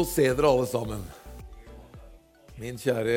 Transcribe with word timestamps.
Å 0.00 0.04
se 0.08 0.24
dere 0.32 0.48
alle 0.48 0.64
sammen. 0.64 1.00
Min 2.56 2.78
kjære 2.80 3.16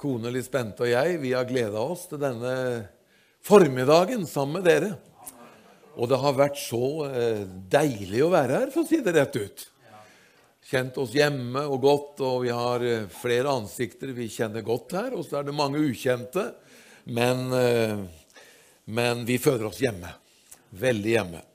kone 0.00 0.30
Liss 0.32 0.46
Bente 0.48 0.86
og 0.86 0.88
jeg, 0.88 1.18
vi 1.20 1.34
har 1.36 1.44
gleda 1.44 1.82
oss 1.82 2.06
til 2.08 2.20
denne 2.22 2.52
formiddagen 3.44 4.24
sammen 4.30 4.62
med 4.62 4.64
dere. 4.64 4.88
Og 5.98 6.08
det 6.08 6.20
har 6.22 6.38
vært 6.38 6.56
så 6.62 6.88
eh, 7.10 7.42
deilig 7.68 8.22
å 8.24 8.30
være 8.32 8.62
her, 8.62 8.72
for 8.72 8.86
å 8.86 8.88
si 8.88 9.02
det 9.04 9.12
rett 9.18 9.36
ut. 9.36 9.66
Kjent 10.70 11.02
oss 11.04 11.12
hjemme 11.18 11.66
og 11.66 11.84
godt, 11.84 12.24
og 12.24 12.46
vi 12.46 12.54
har 12.54 12.86
eh, 12.88 13.04
flere 13.12 13.52
ansikter 13.60 14.14
vi 14.16 14.30
kjenner 14.32 14.64
godt 14.64 14.96
her. 14.96 15.18
Og 15.18 15.26
så 15.28 15.42
er 15.42 15.50
det 15.50 15.58
mange 15.58 15.84
ukjente, 15.84 16.46
men, 17.12 17.44
eh, 17.58 18.06
men 18.88 19.28
vi 19.28 19.36
føler 19.42 19.68
oss 19.68 19.84
hjemme. 19.84 20.16
Veldig 20.80 21.16
hjemme. 21.18 21.47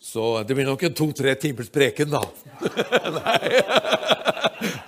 Så 0.00 0.42
det 0.48 0.56
blir 0.56 0.64
nok 0.64 0.82
en 0.82 0.94
to-tre 0.96 1.34
timers 1.36 1.68
preken, 1.68 2.08
da. 2.10 2.22
nei. 3.20 3.62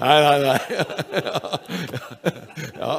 nei, 0.01 0.19
nei, 0.25 0.39
nei. 0.47 0.61
ja. 2.80 2.95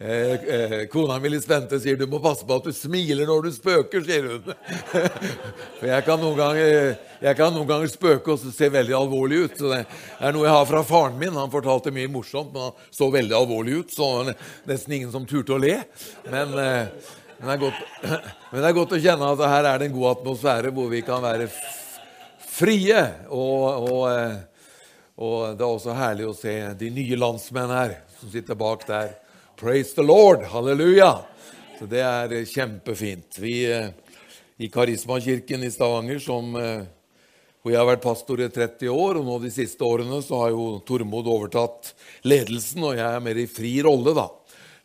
Eh, 0.00 0.32
eh, 0.32 0.82
kona 0.86 1.16
mi 1.18 1.30
litt 1.32 1.42
spente 1.42 1.80
sier 1.82 1.96
du 1.98 2.04
må 2.06 2.20
passe 2.22 2.44
på 2.46 2.54
at 2.60 2.68
du 2.68 2.74
smiler 2.76 3.26
når 3.26 3.48
du 3.48 3.54
spøker, 3.56 4.04
sier 4.06 4.28
hun. 4.30 4.52
For 5.80 5.88
jeg 5.88 6.04
kan, 6.06 6.26
ganger, 6.38 6.92
jeg 7.24 7.38
kan 7.40 7.56
noen 7.56 7.66
ganger 7.66 7.90
spøke 7.90 8.36
og 8.36 8.44
se 8.44 8.68
veldig 8.70 8.94
alvorlig 8.94 9.40
ut. 9.46 9.56
Så 9.58 9.72
det 9.72 9.80
er 9.88 10.36
noe 10.36 10.46
jeg 10.46 10.54
har 10.54 10.68
fra 10.70 10.84
faren 10.86 11.18
min. 11.18 11.34
Han 11.34 11.50
fortalte 11.50 11.90
mye 11.94 12.12
morsomt, 12.14 12.52
men 12.54 12.68
han 12.68 12.92
så 12.94 13.08
veldig 13.16 13.38
alvorlig 13.40 13.80
ut. 13.80 13.96
Så 13.96 14.10
nesten 14.68 15.00
ingen 15.00 15.10
som 15.16 15.26
turte 15.26 15.56
å 15.56 15.62
le. 15.64 15.80
Men 16.30 16.54
eh, 16.62 17.16
men 17.38 17.46
det, 17.46 17.54
er 17.54 17.60
godt, 17.62 17.82
men 18.50 18.60
det 18.60 18.68
er 18.68 18.76
godt 18.76 18.96
å 18.96 19.00
kjenne 19.02 19.30
at 19.30 19.42
her 19.46 19.68
er 19.70 19.78
det 19.78 19.88
en 19.88 19.94
god 19.94 20.08
atmosfære 20.16 20.72
hvor 20.74 20.88
vi 20.90 21.02
kan 21.06 21.22
være 21.22 21.46
frie. 22.58 23.04
Og, 23.30 23.86
og, 23.86 24.02
eh, 24.10 24.66
og, 25.22 25.36
det 25.54 25.62
er 25.62 25.70
også 25.70 25.94
herlig 25.94 26.26
å 26.26 26.34
se 26.34 26.56
de 26.80 26.90
nye 26.94 27.18
landsmenn 27.20 27.74
her 27.74 27.96
som 28.18 28.32
sitter 28.32 28.58
bak 28.58 28.82
der. 28.88 29.14
Praise 29.58 29.94
the 29.94 30.02
Lord! 30.02 30.48
Halleluja! 30.50 31.12
Så 31.78 31.86
det 31.86 32.02
er 32.02 32.34
kjempefint. 32.50 33.38
Vi 33.38 33.60
eh, 33.70 33.92
i 34.58 34.66
Karismakirken 34.74 35.62
i 35.62 35.70
Stavanger, 35.70 36.18
som, 36.18 36.50
eh, 36.58 36.82
hvor 37.62 37.70
jeg 37.70 37.78
har 37.78 37.86
vært 37.86 38.02
pastor 38.02 38.42
i 38.42 38.50
30 38.50 38.90
år, 38.90 39.20
og 39.20 39.26
nå 39.28 39.38
de 39.44 39.54
siste 39.54 39.86
årene 39.86 40.18
så 40.26 40.42
har 40.42 40.50
jo 40.56 40.80
Tormod 40.86 41.30
overtatt 41.30 41.92
ledelsen, 42.26 42.82
og 42.82 42.98
jeg 42.98 43.06
er 43.06 43.22
mer 43.22 43.38
i 43.38 43.46
fri 43.46 43.76
rolle, 43.86 44.16
da. 44.18 44.26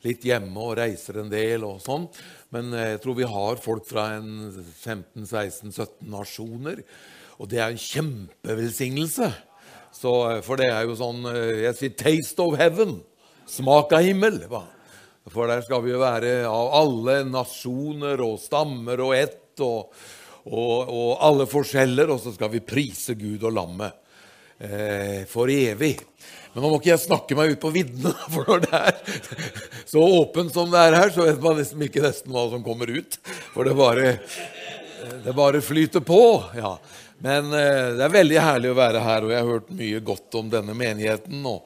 Litt 0.03 0.25
hjemme 0.27 0.59
og 0.59 0.75
reiser 0.79 1.21
en 1.21 1.31
del 1.31 1.63
og 1.67 1.79
sånn. 1.83 2.09
Men 2.51 2.73
eh, 2.75 2.93
jeg 2.95 3.03
tror 3.05 3.17
vi 3.19 3.29
har 3.29 3.61
folk 3.63 3.87
fra 3.87 4.09
15-16-17 4.19 6.03
nasjoner. 6.11 6.83
Og 7.39 7.49
det 7.51 7.61
er 7.61 7.71
en 7.71 7.81
kjempevelsignelse. 7.81 9.31
Så, 9.93 10.13
eh, 10.29 10.41
for 10.45 10.59
det 10.59 10.69
er 10.73 10.87
jo 10.87 10.97
sånn 10.99 11.23
eh, 11.29 11.63
Jeg 11.67 11.79
sier 11.79 11.97
'taste 11.97 12.43
of 12.43 12.57
heaven'. 12.59 12.99
Smak 13.47 13.93
av 13.93 14.03
himmel. 14.03 14.41
For 15.31 15.47
der 15.47 15.61
skal 15.63 15.83
vi 15.83 15.91
jo 15.91 16.01
være 16.01 16.43
av 16.47 16.73
alle 16.79 17.23
nasjoner 17.27 18.19
og 18.23 18.39
stammer 18.41 18.99
og 19.03 19.15
ett 19.15 19.61
og, 19.63 19.91
og, 20.47 20.77
og 20.89 21.11
alle 21.23 21.45
forskjeller, 21.47 22.09
og 22.11 22.19
så 22.23 22.33
skal 22.35 22.51
vi 22.51 22.63
prise 22.65 23.15
Gud 23.19 23.43
og 23.43 23.53
lammet 23.55 23.93
eh, 24.59 25.23
for 25.29 25.51
evig. 25.51 25.95
Men 26.53 26.61
nå 26.61 26.69
må 26.69 26.77
ikke 26.79 26.91
jeg 26.91 27.05
snakke 27.07 27.35
meg 27.37 27.51
ut 27.55 27.61
på 27.63 27.73
viddene, 27.73 28.11
for 28.33 28.41
når 28.49 28.59
det 28.65 28.73
er 28.79 28.93
så 29.89 30.01
åpent 30.21 30.51
som 30.53 30.67
det 30.73 30.81
er 30.81 30.93
her, 30.99 31.09
så 31.13 31.21
vet 31.25 31.41
man 31.41 31.57
nesten 31.57 31.81
ikke 31.85 32.05
nesten 32.05 32.31
hva 32.33 32.43
som 32.51 32.61
kommer 32.65 32.87
ut. 32.93 33.11
For 33.55 33.61
det 33.65 33.73
bare, 33.77 34.05
det 35.25 35.33
bare 35.37 35.61
flyter 35.65 36.01
på. 36.05 36.21
ja. 36.59 36.73
Men 37.23 37.53
eh, 37.55 37.95
det 37.95 38.03
er 38.03 38.11
veldig 38.11 38.39
herlig 38.41 38.69
å 38.73 38.77
være 38.77 38.99
her, 39.01 39.23
og 39.23 39.31
jeg 39.31 39.39
har 39.39 39.49
hørt 39.49 39.69
mye 39.79 39.99
godt 40.03 40.35
om 40.39 40.49
denne 40.51 40.73
menigheten. 40.75 41.45
og 41.47 41.61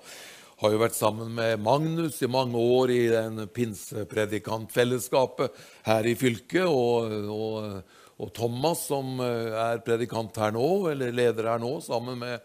har 0.57 0.73
jo 0.73 0.79
vært 0.81 0.97
sammen 0.97 1.29
med 1.38 1.61
Magnus 1.61 2.17
i 2.25 2.28
mange 2.34 2.57
år 2.57 2.90
i 2.90 3.03
den 3.11 3.44
pinsepredikantfellesskapet 3.53 5.53
her 5.85 6.01
i 6.09 6.16
fylket. 6.17 6.66
Og, 6.66 7.13
og, 7.29 7.84
og, 8.17 8.31
Thomas, 8.34 8.88
som 8.90 9.22
eh, 9.22 9.53
er 9.53 9.78
predikant 9.85 10.34
her 10.41 10.51
nå, 10.56 10.90
eller 10.94 11.13
leder 11.13 11.45
her 11.51 11.59
nå, 11.61 11.78
sammen 11.85 12.17
med, 12.23 12.41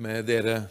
med 0.00 0.24
dere 0.28 0.62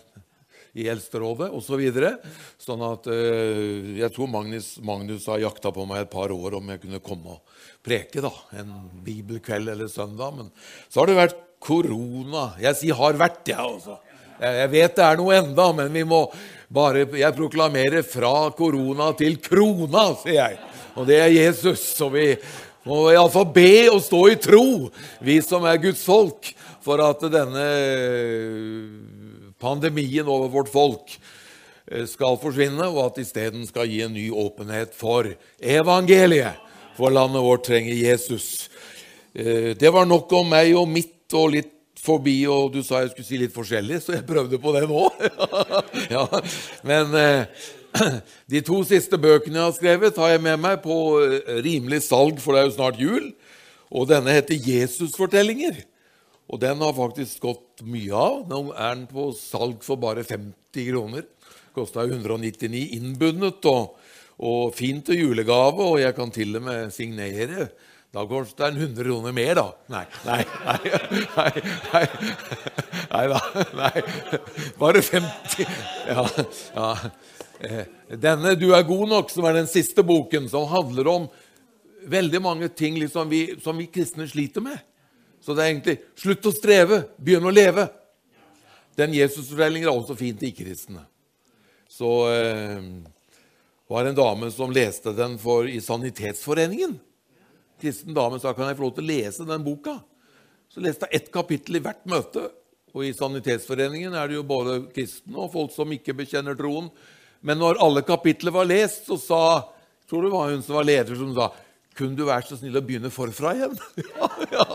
i 0.74 0.88
Eldsterådet 0.92 1.50
osv. 1.50 1.70
Så 1.70 1.80
videre. 1.80 2.16
sånn 2.62 2.82
at 2.86 3.08
uh, 3.10 3.96
jeg 4.00 4.10
tror 4.16 4.30
Magnus, 4.32 4.76
Magnus 4.86 5.28
har 5.30 5.42
jakta 5.44 5.72
på 5.74 5.86
meg 5.90 6.04
et 6.04 6.12
par 6.14 6.34
år 6.34 6.58
om 6.58 6.74
jeg 6.74 6.84
kunne 6.84 7.02
komme 7.04 7.38
og 7.38 7.58
preke 7.86 8.24
da, 8.24 8.32
en 8.60 8.74
bibelkveld 9.06 9.74
eller 9.76 9.90
søndag. 9.92 10.36
Men 10.36 10.52
så 10.90 11.02
har 11.02 11.12
det 11.12 11.20
vært 11.20 11.42
korona. 11.60 12.54
Jeg 12.62 12.76
sier 12.76 12.96
'har 12.96 13.20
vært', 13.20 13.46
jeg, 13.46 13.58
ja, 13.58 13.66
altså. 13.66 14.00
Jeg 14.40 14.72
vet 14.72 14.96
det 14.96 15.04
er 15.04 15.18
noe 15.20 15.36
enda, 15.36 15.66
men 15.76 15.92
vi 15.92 16.06
må 16.08 16.32
bare 16.72 17.04
Jeg 17.12 17.36
proklamerer 17.36 18.06
fra 18.06 18.50
korona 18.56 19.12
til 19.18 19.36
krona, 19.42 20.16
sier 20.22 20.38
jeg. 20.38 20.60
Og 20.96 21.08
det 21.08 21.18
er 21.20 21.34
Jesus. 21.34 21.82
Så 21.98 22.10
vi 22.14 22.38
må 22.88 23.10
iallfall 23.12 23.50
be 23.54 23.90
og 23.92 24.02
stå 24.06 24.22
i 24.32 24.38
tro, 24.40 24.90
vi 25.20 25.42
som 25.42 25.66
er 25.66 25.82
Guds 25.82 26.04
folk, 26.06 26.54
for 26.86 27.02
at 27.04 27.26
denne 27.34 27.66
pandemien 29.60 30.28
over 30.28 30.50
vårt 30.52 30.72
folk 30.72 31.16
eh, 31.92 32.06
skal 32.10 32.40
forsvinne, 32.42 32.88
og 32.88 33.02
at 33.10 33.22
isteden 33.24 33.66
skal 33.68 33.90
gi 33.90 34.02
en 34.06 34.16
ny 34.16 34.30
åpenhet 34.32 34.96
for 34.98 35.30
evangeliet. 35.60 36.60
For 36.98 37.14
landet 37.16 37.44
vårt 37.46 37.68
trenger 37.68 37.96
Jesus. 37.96 38.70
Eh, 39.34 39.76
det 39.80 39.92
var 39.96 40.08
nok 40.10 40.32
om 40.40 40.50
meg 40.52 40.74
og 40.78 40.90
mitt 40.92 41.38
og 41.38 41.54
litt 41.56 41.76
forbi, 42.00 42.42
og 42.48 42.72
du 42.74 42.80
sa 42.84 43.04
jeg 43.04 43.12
skulle 43.14 43.28
si 43.28 43.42
litt 43.42 43.56
forskjellig, 43.56 44.00
så 44.02 44.16
jeg 44.16 44.28
prøvde 44.28 44.60
på 44.62 44.74
det 44.76 44.86
nå. 44.90 45.04
ja, 46.16 46.24
men 46.88 47.20
eh, 47.20 47.68
de 48.54 48.64
to 48.64 48.80
siste 48.88 49.20
bøkene 49.20 49.60
jeg 49.60 49.66
har 49.66 49.78
skrevet, 49.78 50.24
har 50.24 50.36
jeg 50.36 50.46
med 50.46 50.64
meg 50.64 50.82
på 50.84 50.96
rimelig 51.66 52.06
salg, 52.08 52.40
for 52.40 52.56
det 52.56 52.64
er 52.64 52.70
jo 52.70 52.76
snart 52.78 53.02
jul. 53.02 53.32
Og 53.90 54.06
denne 54.12 54.36
heter 54.36 54.60
Jesusfortellinger. 54.70 55.82
Og 56.50 56.62
den 56.62 56.82
har 56.82 56.96
faktisk 56.98 57.44
gått 57.46 57.84
mye 57.86 58.16
av. 58.16 58.40
Nå 58.50 58.62
er 58.74 58.96
den 58.96 59.06
på 59.10 59.30
salg 59.38 59.84
for 59.86 60.02
bare 60.02 60.26
50 60.26 60.88
kroner. 60.90 61.28
Kosta 61.76 62.06
199 62.08 62.88
innbundet 62.98 63.68
og, 63.70 64.00
og, 64.42 64.74
fint 64.76 65.06
til 65.06 65.22
julegave, 65.28 65.86
og 65.86 66.00
jeg 66.02 66.16
kan 66.18 66.34
til 66.34 66.58
og 66.58 66.66
med 66.66 66.94
signere. 66.96 67.70
Da 68.10 68.24
koster 68.26 68.72
den 68.72 68.90
100 68.90 69.06
kroner 69.06 69.36
mer, 69.38 69.60
da. 69.60 69.68
Nei, 69.94 70.06
nei, 70.26 70.40
nei, 70.66 70.80
nei, 71.38 72.06
nei, 73.14 73.26
nei. 73.30 73.66
Nei. 73.78 74.02
Bare 74.82 75.04
50. 75.06 75.68
Ja, 76.10 76.26
ja. 76.74 76.90
Eh, 77.60 77.86
denne 78.16 78.56
'Du 78.56 78.72
er 78.72 78.88
god 78.88 79.08
nok', 79.10 79.32
som 79.32 79.46
er 79.46 79.54
den 79.54 79.68
siste 79.68 80.04
boken, 80.04 80.48
som 80.50 80.68
handler 80.72 81.08
om 81.08 81.30
veldig 82.08 82.42
mange 82.42 82.70
ting 82.70 82.96
liksom 82.96 83.30
vi, 83.30 83.60
som 83.62 83.78
vi 83.78 83.90
kristne 83.92 84.28
sliter 84.28 84.64
med. 84.64 84.80
Så 85.42 85.56
det 85.56 85.64
er 85.64 85.72
egentlig 85.72 85.98
slutt 86.20 86.50
å 86.50 86.54
streve, 86.56 87.04
begynn 87.18 87.48
å 87.48 87.54
leve. 87.54 87.88
Den 89.00 89.16
Jesusfortellingen 89.16 89.88
er 89.88 89.96
også 89.96 90.18
fint 90.20 90.40
til 90.42 90.52
ikke-kristne. 90.52 91.06
Så 91.90 92.10
eh, 92.34 92.90
var 93.90 94.04
det 94.06 94.14
en 94.14 94.20
dame 94.20 94.52
som 94.54 94.74
leste 94.74 95.16
den 95.18 95.38
for, 95.42 95.68
i 95.68 95.80
Sanitetsforeningen. 95.82 96.98
Kristen 97.80 98.16
dame 98.16 98.42
sa 98.42 98.54
kan 98.54 98.68
jeg 98.68 98.78
få 98.78 98.88
lov 98.88 98.98
til 98.98 99.08
å 99.08 99.12
lese 99.14 99.48
den 99.48 99.64
boka. 99.66 99.96
Så 100.70 100.84
leste 100.84 101.08
jeg 101.08 101.22
ett 101.22 101.32
kapittel 101.34 101.80
i 101.80 101.84
hvert 101.84 102.04
møte. 102.10 102.50
Og 102.94 103.06
i 103.06 103.14
Sanitetsforeningen 103.16 104.14
er 104.18 104.30
det 104.30 104.38
jo 104.40 104.46
både 104.48 104.82
kristne 104.94 105.38
og 105.40 105.54
folk 105.54 105.74
som 105.74 105.92
ikke 105.94 106.18
bekjenner 106.20 106.58
troen. 106.60 106.90
Men 107.46 107.62
når 107.62 107.80
alle 107.82 108.04
kapitler 108.06 108.54
var 108.54 108.68
lest, 108.68 109.08
så 109.08 109.18
sa 109.22 109.42
tror 110.10 110.26
det 110.26 110.34
var 110.34 110.52
hun 110.52 110.64
som 110.66 110.80
var 110.80 110.88
leder, 110.90 111.16
som 111.16 111.34
sa 111.38 111.52
kunne 111.98 112.18
du 112.18 112.26
være 112.28 112.48
så 112.48 112.58
snill 112.60 112.80
å 112.80 112.86
begynne 112.86 113.12
forfra 113.14 113.56
igjen? 113.58 113.76
ja, 114.16 114.30
ja. 114.54 114.69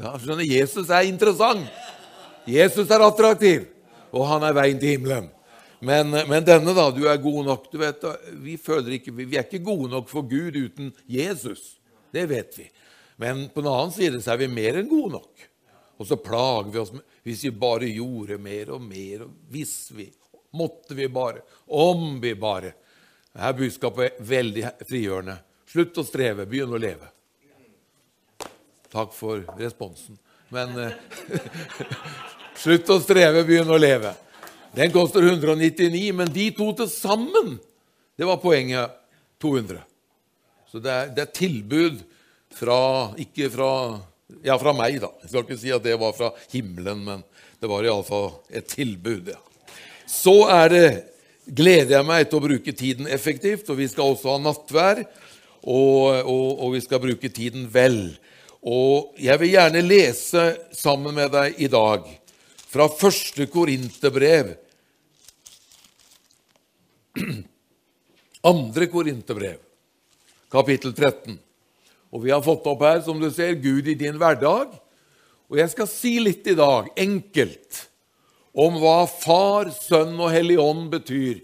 Ja, 0.00 0.12
skjønner, 0.20 0.44
Jesus 0.44 0.90
er 0.90 1.08
interessant. 1.08 1.66
Jesus 2.46 2.90
er 2.92 3.02
attraktiv, 3.02 3.66
og 4.14 4.28
han 4.30 4.44
er 4.46 4.54
veien 4.54 4.78
til 4.80 4.94
himmelen. 4.94 5.30
Men, 5.80 6.10
men, 6.10 6.44
denne, 6.46 6.72
da. 6.76 6.86
Du 6.94 7.04
er 7.08 7.18
god 7.20 7.42
nok. 7.46 7.66
Du 7.72 7.78
vet, 7.82 8.04
vi, 8.40 8.56
ikke, 8.96 9.12
vi 9.12 9.36
er 9.36 9.44
ikke 9.44 9.64
gode 9.64 9.90
nok 9.92 10.08
for 10.10 10.26
Gud 10.28 10.56
uten 10.56 10.92
Jesus. 11.10 11.76
Det 12.14 12.24
vet 12.30 12.56
vi. 12.58 12.68
Men 13.20 13.46
på 13.52 13.60
den 13.60 13.72
annen 13.72 13.92
side 13.94 14.20
så 14.22 14.34
er 14.34 14.44
vi 14.44 14.52
mer 14.52 14.80
enn 14.80 14.88
gode 14.88 15.16
nok. 15.18 15.44
Og 15.96 16.08
så 16.08 16.18
plager 16.20 16.72
vi 16.72 16.80
oss 16.80 16.92
hvis 17.26 17.44
vi 17.48 17.52
bare 17.56 17.88
gjorde 17.90 18.38
mer 18.40 18.72
og 18.76 18.84
mer. 18.84 19.26
og 19.26 19.34
Hvis 19.52 19.90
vi 19.96 20.10
Måtte 20.56 20.94
vi 20.96 21.04
bare. 21.12 21.42
Om 21.66 22.20
vi 22.22 22.30
bare. 22.34 22.70
Budskapet 23.58 24.06
er 24.06 24.24
veldig 24.24 24.62
frigjørende. 24.88 25.34
Slutt 25.68 25.98
å 26.00 26.04
streve, 26.06 26.46
begynn 26.48 26.72
å 26.72 26.80
leve. 26.80 27.10
Takk 28.96 29.12
for 29.12 29.42
responsen. 29.60 30.16
Men 30.48 30.72
eh, 30.80 30.94
slutt 32.62 32.88
å 32.94 33.00
streve, 33.02 33.42
begynn 33.44 33.68
å 33.68 33.80
leve. 33.80 34.14
Den 34.76 34.92
koster 34.92 35.24
199, 35.24 36.12
men 36.16 36.32
de 36.32 36.46
to 36.56 36.70
til 36.78 36.88
sammen, 36.92 37.56
det 38.16 38.28
var 38.28 38.40
poenget 38.40 38.94
200. 39.42 39.82
Så 40.70 40.80
det 40.84 40.92
er, 40.92 41.10
det 41.12 41.24
er 41.26 41.34
tilbud 41.36 42.00
fra, 42.56 42.80
ikke 43.20 43.50
fra 43.52 43.72
Ja, 44.42 44.56
fra 44.58 44.72
meg, 44.74 44.96
da. 44.98 45.12
Jeg 45.22 45.30
skal 45.30 45.44
ikke 45.44 45.58
si 45.60 45.70
at 45.70 45.84
det 45.84 45.92
var 46.00 46.10
fra 46.16 46.32
himmelen, 46.50 47.04
men 47.06 47.20
det 47.62 47.68
var 47.70 47.86
iallfall 47.86 48.32
et 48.50 48.66
tilbud. 48.72 49.30
Ja. 49.30 49.38
Så 50.10 50.48
er 50.50 50.72
det, 50.72 50.88
gleder 51.46 51.94
jeg 51.94 52.08
meg 52.08 52.26
til 52.26 52.40
å 52.40 52.46
bruke 52.48 52.74
tiden 52.74 53.06
effektivt, 53.06 53.70
og 53.70 53.78
vi 53.78 53.86
skal 53.90 54.10
også 54.10 54.32
ha 54.34 54.40
nattvær. 54.42 55.04
Og, 55.62 56.26
og, 56.26 56.48
og 56.62 56.74
vi 56.74 56.82
skal 56.82 57.02
bruke 57.02 57.30
tiden 57.30 57.68
vel. 57.70 58.16
Og 58.64 59.16
jeg 59.20 59.40
vil 59.42 59.52
gjerne 59.52 59.82
lese 59.84 60.44
sammen 60.74 61.14
med 61.16 61.32
deg 61.34 61.60
i 61.60 61.68
dag 61.72 62.06
fra 62.66 62.88
første 62.92 63.46
Korinterbrev. 63.50 64.54
Andre 68.52 68.86
Korinterbrev, 68.92 69.58
kapittel 70.52 70.94
13. 70.94 71.38
Og 72.14 72.22
vi 72.24 72.32
har 72.32 72.44
fått 72.44 72.66
opp 72.70 72.84
her, 72.86 73.00
som 73.04 73.20
du 73.20 73.28
ser, 73.34 73.58
Gud 73.60 73.88
i 73.90 73.96
din 73.98 74.18
hverdag. 74.20 74.72
Og 75.50 75.58
jeg 75.60 75.72
skal 75.72 75.88
si 75.90 76.16
litt 76.22 76.46
i 76.48 76.56
dag, 76.58 76.88
enkelt, 76.98 77.82
om 78.56 78.78
hva 78.80 79.02
Far, 79.10 79.70
Sønn 79.74 80.16
og 80.16 80.32
Hellig 80.32 80.56
Ånd 80.62 80.88
betyr 80.94 81.42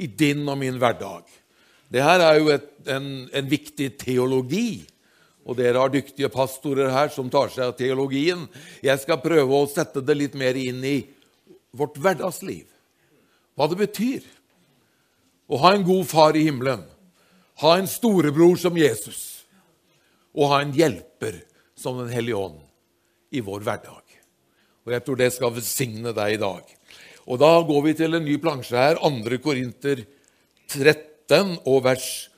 i 0.00 0.08
din 0.08 0.42
og 0.48 0.58
min 0.60 0.80
hverdag. 0.80 1.28
Det 1.90 2.02
her 2.04 2.22
er 2.22 2.38
jo 2.38 2.50
et, 2.54 2.68
en, 2.90 3.06
en, 3.34 3.46
viktig 3.50 3.92
teologi, 4.00 4.82
og 5.48 5.56
dere 5.58 5.80
har 5.80 5.92
dyktige 5.92 6.30
pastorer 6.32 6.92
her 6.92 7.10
som 7.14 7.30
tar 7.32 7.50
seg 7.52 7.70
av 7.70 7.76
teologien. 7.78 8.44
Jeg 8.84 9.00
skal 9.02 9.22
prøve 9.22 9.56
å 9.56 9.70
sette 9.70 10.02
det 10.04 10.16
litt 10.18 10.36
mer 10.38 10.58
inn 10.58 10.82
i 10.84 10.98
vårt 11.76 11.96
hverdagsliv. 12.00 12.66
Hva 13.56 13.68
det 13.70 13.80
betyr 13.80 14.26
å 15.50 15.58
ha 15.64 15.74
en 15.74 15.86
god 15.86 16.06
far 16.08 16.36
i 16.38 16.44
himmelen, 16.46 16.84
ha 17.60 17.76
en 17.76 17.88
storebror 17.90 18.56
som 18.60 18.76
Jesus 18.78 19.44
og 20.36 20.52
ha 20.52 20.60
en 20.62 20.74
hjelper 20.76 21.42
som 21.80 21.96
Den 21.96 22.12
hellige 22.12 22.36
ånd 22.36 22.60
i 23.32 23.40
vår 23.40 23.62
hverdag. 23.64 24.04
Og 24.84 24.92
Jeg 24.92 25.04
tror 25.04 25.16
det 25.16 25.30
skal 25.32 25.54
velsigne 25.54 26.12
deg 26.12 26.34
i 26.34 26.40
dag. 26.40 26.62
Og 27.26 27.38
Da 27.38 27.62
går 27.62 27.82
vi 27.82 27.94
til 27.94 28.14
en 28.14 28.24
ny 28.24 28.36
plansje 28.36 28.76
her, 28.76 29.00
2. 29.00 29.38
Korinter 29.40 30.04
13 30.68 31.58
og 31.64 31.84
vers 31.84 32.28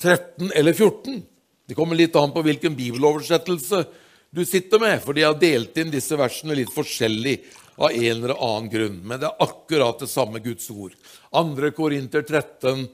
13 0.00 0.52
eller 0.54 0.72
14. 0.72 1.20
Det 1.66 1.74
kommer 1.74 1.98
litt 1.98 2.16
an 2.16 2.32
på 2.34 2.44
hvilken 2.46 2.76
bibeloversettelse 2.78 3.84
du 4.30 4.44
sitter 4.46 4.82
med, 4.82 5.00
for 5.02 5.16
de 5.16 5.24
har 5.26 5.38
delt 5.40 5.76
inn 5.80 5.90
disse 5.90 6.16
versene 6.18 6.54
litt 6.58 6.72
forskjellig 6.74 7.38
av 7.76 7.90
en 7.90 8.12
eller 8.12 8.34
annen 8.34 8.70
grunn. 8.70 9.00
Men 9.02 9.20
det 9.20 9.28
er 9.28 9.44
akkurat 9.46 10.00
det 10.02 10.10
samme 10.10 10.42
Guds 10.44 10.68
ord. 10.70 10.94
2. 11.32 11.70
Korinter 11.76 12.22
13, 12.22 12.86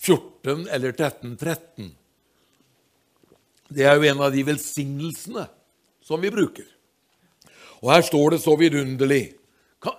14 0.00 0.66
eller 0.72 0.92
13, 0.92 1.36
13. 1.36 1.90
Det 3.68 3.84
er 3.84 3.98
jo 3.98 4.08
en 4.12 4.22
av 4.22 4.32
de 4.32 4.44
velsignelsene 4.46 5.46
som 6.06 6.22
vi 6.22 6.30
bruker. 6.30 6.66
Og 7.82 7.90
her 7.92 8.04
står 8.06 8.36
det 8.36 8.42
så 8.44 8.54
vidunderlig. 8.58 9.24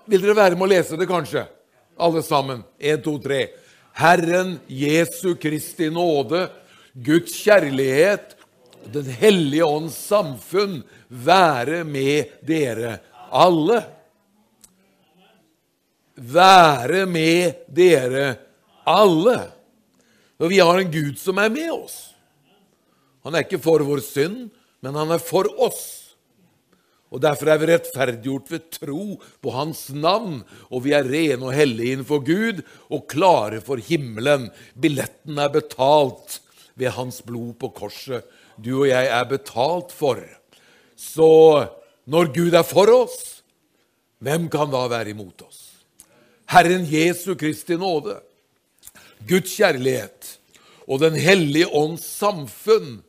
Vil 0.08 0.24
dere 0.24 0.38
være 0.38 0.58
med 0.58 0.68
å 0.68 0.72
lese 0.72 0.98
det, 1.00 1.08
kanskje? 1.10 1.46
Alle 2.00 2.24
sammen. 2.26 2.64
Én, 2.80 3.02
to, 3.04 3.18
tre. 3.22 3.48
Herren 3.98 4.58
Jesu 4.70 5.36
Kristi 5.42 5.90
nåde, 5.94 6.48
Guds 7.04 7.36
kjærlighet, 7.44 8.34
Den 8.88 9.10
hellige 9.20 9.66
ånds 9.68 9.98
samfunn 10.00 10.78
være 11.10 11.82
med 11.84 12.30
dere 12.48 12.94
alle. 13.36 13.82
Være 16.16 17.04
med 17.06 17.66
dere 17.68 18.30
alle. 18.88 19.38
Og 20.40 20.54
vi 20.54 20.62
har 20.64 20.80
en 20.80 20.94
Gud 20.94 21.20
som 21.20 21.42
er 21.44 21.52
med 21.52 21.74
oss. 21.74 21.98
Han 23.28 23.36
er 23.36 23.44
ikke 23.44 23.60
for 23.60 23.84
vår 23.84 24.00
synd, 24.06 24.48
men 24.80 24.96
han 24.96 25.12
er 25.12 25.20
for 25.20 25.50
oss. 25.60 25.84
Og 27.12 27.20
Derfor 27.24 27.52
er 27.52 27.60
vi 27.60 27.70
rettferdiggjort 27.74 28.50
ved 28.52 28.72
tro 28.72 29.04
på 29.44 29.52
Hans 29.52 29.88
navn, 29.96 30.42
og 30.72 30.84
vi 30.88 30.96
er 30.96 31.08
rene 31.08 31.44
og 31.48 31.56
hellige 31.56 31.96
innenfor 31.96 32.24
Gud 32.24 32.64
og 32.88 33.08
klare 33.12 33.60
for 33.64 33.84
himmelen. 33.84 34.50
Billetten 34.80 35.40
er 35.40 35.52
betalt 35.52 36.40
ved 36.78 36.94
Hans 36.96 37.22
blod 37.26 37.56
på 37.60 37.72
korset. 37.76 38.26
Du 38.58 38.84
og 38.84 38.90
jeg 38.90 39.10
er 39.10 39.26
betalt 39.30 39.94
for. 39.96 40.22
Så 40.98 41.30
når 42.06 42.32
Gud 42.36 42.56
er 42.58 42.66
for 42.66 42.90
oss, 42.94 43.42
hvem 44.24 44.48
kan 44.50 44.72
da 44.74 44.86
være 44.90 45.14
imot 45.14 45.44
oss? 45.46 45.60
Herren 46.48 46.86
Jesu 46.88 47.36
Kristi 47.36 47.76
nåde, 47.78 48.22
Guds 49.28 49.52
kjærlighet 49.58 50.38
og 50.88 51.02
Den 51.02 51.18
hellige 51.20 51.68
ånds 51.76 52.06
samfunn 52.06 53.02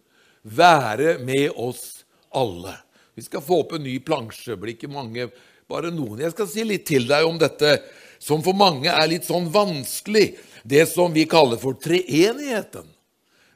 være 0.43 1.19
med 1.23 1.53
oss 1.55 2.03
alle. 2.35 2.75
Vi 3.15 3.23
skal 3.23 3.45
få 3.45 3.61
opp 3.63 3.77
en 3.77 3.85
ny 3.87 3.99
plansje. 4.03 4.57
blir 4.57 4.75
ikke 4.75 4.91
mange, 4.91 5.29
bare 5.69 5.93
noen. 5.95 6.21
Jeg 6.21 6.35
skal 6.35 6.49
si 6.51 6.65
litt 6.67 6.87
til 6.87 7.07
deg 7.07 7.27
om 7.27 7.39
dette 7.39 7.77
som 8.19 8.43
for 8.43 8.57
mange 8.57 8.91
er 8.91 9.09
litt 9.11 9.27
sånn 9.29 9.47
vanskelig. 9.53 10.37
Det 10.65 10.85
som 10.91 11.13
vi 11.15 11.25
kaller 11.31 11.61
for 11.61 11.79
treenigheten. 11.79 12.87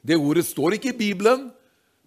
Det 0.03 0.19
ordet 0.19 0.45
står 0.45 0.77
ikke 0.77 0.91
i 0.91 0.97
Bibelen, 0.97 1.47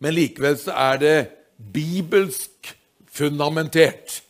men 0.01 0.15
likevel 0.15 0.59
så 0.61 0.75
er 0.77 1.01
det 1.01 1.17
bibelsk 1.57 2.75
fundamentert 3.09 4.21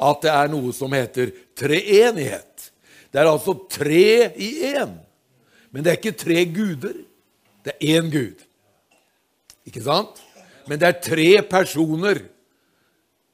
at 0.00 0.22
det 0.22 0.32
er 0.32 0.50
noe 0.52 0.72
som 0.72 0.94
heter 0.94 1.32
treenighet. 1.58 2.70
Det 3.10 3.20
er 3.20 3.28
altså 3.28 3.56
tre 3.68 4.30
i 4.38 4.50
én. 4.70 4.94
Men 5.70 5.84
det 5.84 5.92
er 5.92 5.98
ikke 5.98 6.18
tre 6.18 6.44
guder. 6.46 6.94
Det 7.64 7.74
er 7.74 7.98
én 7.98 8.10
Gud. 8.10 8.38
Ikke 9.66 9.82
sant? 9.84 10.22
Men 10.66 10.80
det 10.80 10.88
er 10.88 11.02
tre 11.04 11.28
personer 11.50 12.22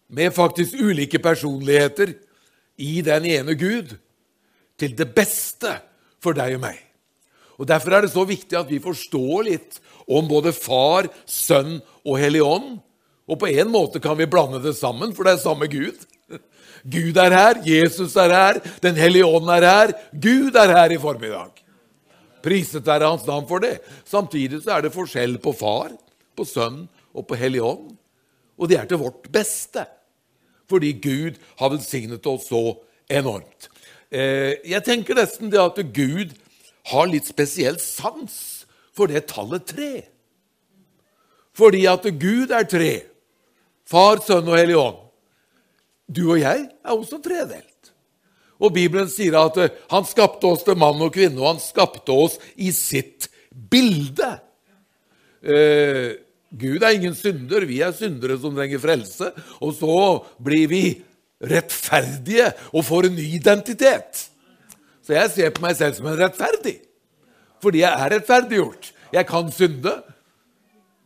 med 0.09 0.33
faktisk 0.35 0.75
ulike 0.81 1.19
personligheter 1.19 2.15
i 2.77 3.01
den 3.03 3.25
ene 3.25 3.55
Gud, 3.59 3.97
til 4.79 4.93
det 4.99 5.09
beste 5.15 5.71
for 6.21 6.37
deg 6.37 6.59
og 6.59 6.67
meg. 6.67 6.81
Og 7.57 7.69
Derfor 7.69 7.97
er 7.97 8.05
det 8.05 8.13
så 8.13 8.27
viktig 8.29 8.59
at 8.59 8.71
vi 8.71 8.83
forstår 8.83 9.47
litt 9.49 9.79
om 10.07 10.29
både 10.29 10.53
Far, 10.55 11.09
Sønn 11.27 11.81
og 12.07 12.19
Hellig 12.21 12.45
Ånd. 12.45 12.77
Og 13.27 13.41
på 13.41 13.49
en 13.51 13.73
måte 13.73 14.03
kan 14.03 14.19
vi 14.19 14.29
blande 14.31 14.61
det 14.63 14.77
sammen, 14.79 15.15
for 15.17 15.27
det 15.27 15.35
er 15.35 15.43
samme 15.43 15.69
Gud. 15.71 15.97
Gud 16.87 17.17
er 17.19 17.35
her, 17.35 17.61
Jesus 17.67 18.15
er 18.17 18.31
her, 18.31 18.61
Den 18.83 18.95
hellige 18.95 19.27
ånd 19.27 19.49
er 19.51 19.65
her. 19.67 19.93
Gud 20.13 20.55
er 20.55 20.71
her 20.77 20.93
i 20.95 21.01
formiddag. 21.03 21.51
Priset 22.43 22.87
være 22.87 23.09
Hans 23.11 23.27
navn 23.27 23.49
for 23.49 23.59
det. 23.59 23.81
Samtidig 24.07 24.63
så 24.63 24.77
er 24.77 24.87
det 24.87 24.95
forskjell 24.95 25.39
på 25.43 25.53
Far, 25.57 25.91
på 26.37 26.47
Sønn 26.47 26.85
og 27.15 27.27
på 27.27 27.35
Hellig 27.35 27.65
Ånd. 27.65 27.97
Og 28.57 28.71
det 28.71 28.79
er 28.79 28.87
til 28.87 29.01
vårt 29.03 29.27
beste, 29.33 29.83
fordi 30.71 30.93
Gud 31.03 31.41
har 31.59 31.73
velsignet 31.75 32.27
oss 32.31 32.47
så 32.53 32.77
enormt. 33.11 33.69
Eh, 34.11 34.63
jeg 34.63 34.85
tenker 34.87 35.19
nesten 35.19 35.51
det 35.51 35.59
at 35.59 35.81
Gud 35.91 36.37
har 36.93 37.09
litt 37.11 37.29
spesiell 37.29 37.79
sans 37.83 38.37
for 38.97 39.11
det 39.11 39.27
tallet 39.31 39.67
tre. 39.69 39.93
Fordi 41.57 41.87
at 41.89 42.07
Gud 42.21 42.53
er 42.53 42.67
tre. 42.69 42.93
Far, 43.87 44.21
Sønn 44.25 44.49
og 44.49 44.59
Hellig 44.59 44.77
Ånd. 44.81 45.01
Du 46.07 46.23
og 46.29 46.41
jeg 46.41 46.67
er 46.67 46.93
også 46.93 47.19
tredelt. 47.23 47.73
Og 48.63 48.73
Bibelen 48.73 49.09
sier 49.13 49.37
at 49.41 49.59
han 49.91 50.07
skapte 50.09 50.49
oss 50.49 50.65
til 50.65 50.79
mann 50.81 51.01
og 51.03 51.13
kvinne, 51.15 51.41
og 51.43 51.55
han 51.55 51.63
skapte 51.63 52.15
oss 52.15 52.39
i 52.57 52.71
sitt 52.75 53.29
bilde. 53.51 54.31
Eh, 55.43 56.17
Gud 56.57 56.85
er 56.85 56.95
ingen 56.97 57.17
synder, 57.17 57.67
vi 57.69 57.83
er 57.85 57.93
syndere 57.97 58.39
som 58.41 58.55
trenger 58.57 58.81
frelse. 58.81 59.33
Og 59.61 59.75
så 59.77 59.99
blir 60.43 60.71
vi 60.73 60.85
rettferdige 61.43 62.49
og 62.73 62.87
får 62.87 63.11
en 63.11 63.19
ny 63.19 63.27
identitet. 63.37 64.29
Så 65.07 65.15
jeg 65.15 65.31
ser 65.31 65.55
på 65.55 65.63
meg 65.63 65.77
selv 65.79 65.95
som 65.95 66.09
en 66.11 66.19
rettferdig, 66.19 66.81
fordi 67.63 67.85
jeg 67.85 67.95
er 67.95 68.13
rettferdiggjort. 68.17 68.91
Jeg 69.15 69.29
kan 69.29 69.53
synde, 69.55 69.93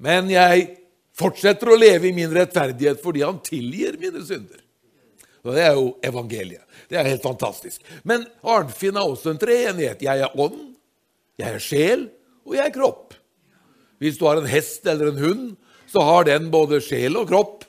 men 0.00 0.30
jeg 0.32 0.70
fortsetter 1.20 1.68
å 1.68 1.76
leve 1.76 2.08
i 2.08 2.16
min 2.16 2.32
rettferdighet 2.32 3.02
fordi 3.02 3.22
han 3.26 3.42
tilgir 3.44 3.98
mine 4.00 4.24
synder. 4.24 4.62
Og 5.44 5.54
Det 5.56 5.62
er 5.64 5.76
jo 5.76 5.86
evangeliet. 6.04 6.64
Det 6.88 6.98
er 6.98 7.08
helt 7.08 7.24
fantastisk. 7.24 7.84
Men 8.04 8.26
Arnfinn 8.42 8.96
har 8.98 9.08
også 9.08 9.32
en 9.32 9.40
treenighet. 9.40 10.02
Jeg 10.04 10.24
er 10.24 10.40
ånd, 10.40 10.74
jeg 11.40 11.54
er 11.54 11.64
sjel, 11.64 12.08
og 12.44 12.56
jeg 12.56 12.66
er 12.66 12.74
kropp. 12.74 13.14
Hvis 14.00 14.18
du 14.20 14.26
har 14.26 14.40
en 14.40 14.48
hest 14.48 14.86
eller 14.88 15.12
en 15.12 15.20
hund, 15.20 15.44
så 15.90 16.04
har 16.06 16.26
den 16.28 16.48
både 16.52 16.80
sjel 16.84 17.18
og 17.20 17.28
kropp. 17.28 17.64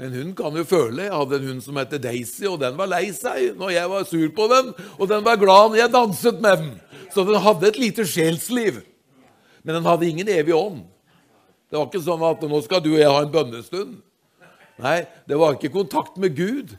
En 0.00 0.14
hund 0.16 0.36
kan 0.38 0.54
jo 0.56 0.64
føle. 0.64 1.04
Jeg 1.04 1.12
hadde 1.12 1.36
en 1.36 1.48
hund 1.50 1.64
som 1.64 1.76
het 1.76 1.92
Daisy, 2.00 2.46
og 2.48 2.60
den 2.62 2.76
var 2.78 2.88
lei 2.88 3.10
seg 3.12 3.58
når 3.58 3.74
jeg 3.74 3.90
var 3.92 4.06
sur 4.08 4.28
på 4.36 4.46
den, 4.48 4.70
og 4.96 5.10
den 5.10 5.26
var 5.26 5.40
glad 5.40 5.72
når 5.72 5.82
jeg 5.82 5.92
danset 5.92 6.40
med 6.40 6.62
den. 6.62 6.70
Så 7.12 7.24
den 7.28 7.42
hadde 7.44 7.68
et 7.68 7.80
lite 7.80 8.06
sjelsliv. 8.08 8.80
Men 9.62 9.76
den 9.76 9.88
hadde 9.88 10.08
ingen 10.08 10.30
evig 10.32 10.56
ånd. 10.56 10.86
Det 11.70 11.78
var 11.78 11.86
ikke 11.86 12.02
sånn 12.02 12.24
at 12.26 12.40
'nå 12.42 12.62
skal 12.64 12.80
du 12.82 12.94
og 12.94 12.98
jeg 12.98 13.12
ha 13.12 13.20
en 13.22 13.34
bønnestund'. 13.34 14.00
Nei, 14.80 15.06
det 15.28 15.36
var 15.36 15.54
ikke 15.54 15.76
kontakt 15.76 16.16
med 16.16 16.34
Gud. 16.34 16.78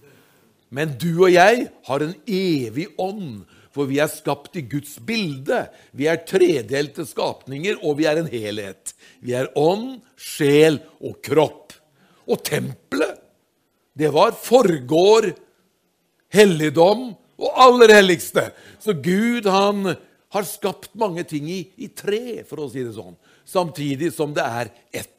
Men 0.71 0.97
du 0.97 1.23
og 1.23 1.31
jeg 1.31 1.69
har 1.85 1.99
en 2.01 2.15
evig 2.25 2.87
ånd 2.97 3.45
for 3.71 3.87
vi 3.87 4.01
er 4.03 4.11
skapt 4.11 4.57
i 4.59 4.65
Guds 4.67 4.97
bilde. 5.07 5.63
Vi 5.95 6.07
er 6.11 6.23
tredelte 6.27 7.05
skapninger, 7.07 7.79
og 7.83 7.99
vi 8.01 8.07
er 8.09 8.19
en 8.19 8.29
helhet. 8.31 8.93
Vi 9.23 9.35
er 9.37 9.51
ånd, 9.55 10.01
sjel 10.19 10.81
og 10.99 11.21
kropp. 11.23 11.60
Og 12.31 12.39
tempelet, 12.47 13.17
det 13.97 14.11
var 14.15 14.37
forgård, 14.39 15.33
helligdom 16.31 17.09
og 17.41 17.59
aller 17.65 17.91
helligste. 17.97 18.47
Så 18.79 18.95
Gud 18.95 19.49
han 19.51 19.91
har 20.31 20.47
skapt 20.47 20.93
mange 20.95 21.25
ting 21.27 21.49
i, 21.51 21.65
i 21.75 21.89
tre, 21.91 22.41
for 22.47 22.63
å 22.63 22.69
si 22.71 22.85
det 22.85 22.95
sånn, 22.95 23.17
samtidig 23.43 24.13
som 24.15 24.31
det 24.35 24.45
er 24.45 24.71
ett. 24.95 25.09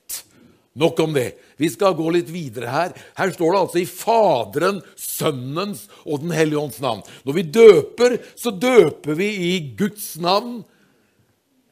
Nok 0.72 1.02
om 1.04 1.12
det. 1.12 1.34
Vi 1.60 1.68
skal 1.68 1.92
gå 1.98 2.06
litt 2.14 2.30
videre 2.32 2.70
her. 2.72 2.94
Her 3.18 3.32
står 3.34 3.52
det 3.52 3.60
altså 3.60 3.80
i 3.82 3.88
Faderen, 3.88 4.78
Sønnens 4.96 5.84
og 6.06 6.22
Den 6.22 6.32
hellige 6.32 6.62
ånds 6.62 6.80
navn. 6.80 7.02
Når 7.28 7.36
vi 7.36 7.44
døper, 7.58 8.16
så 8.40 8.54
døper 8.56 9.18
vi 9.18 9.28
i 9.50 9.52
Guds 9.76 10.14
navn, 10.22 10.62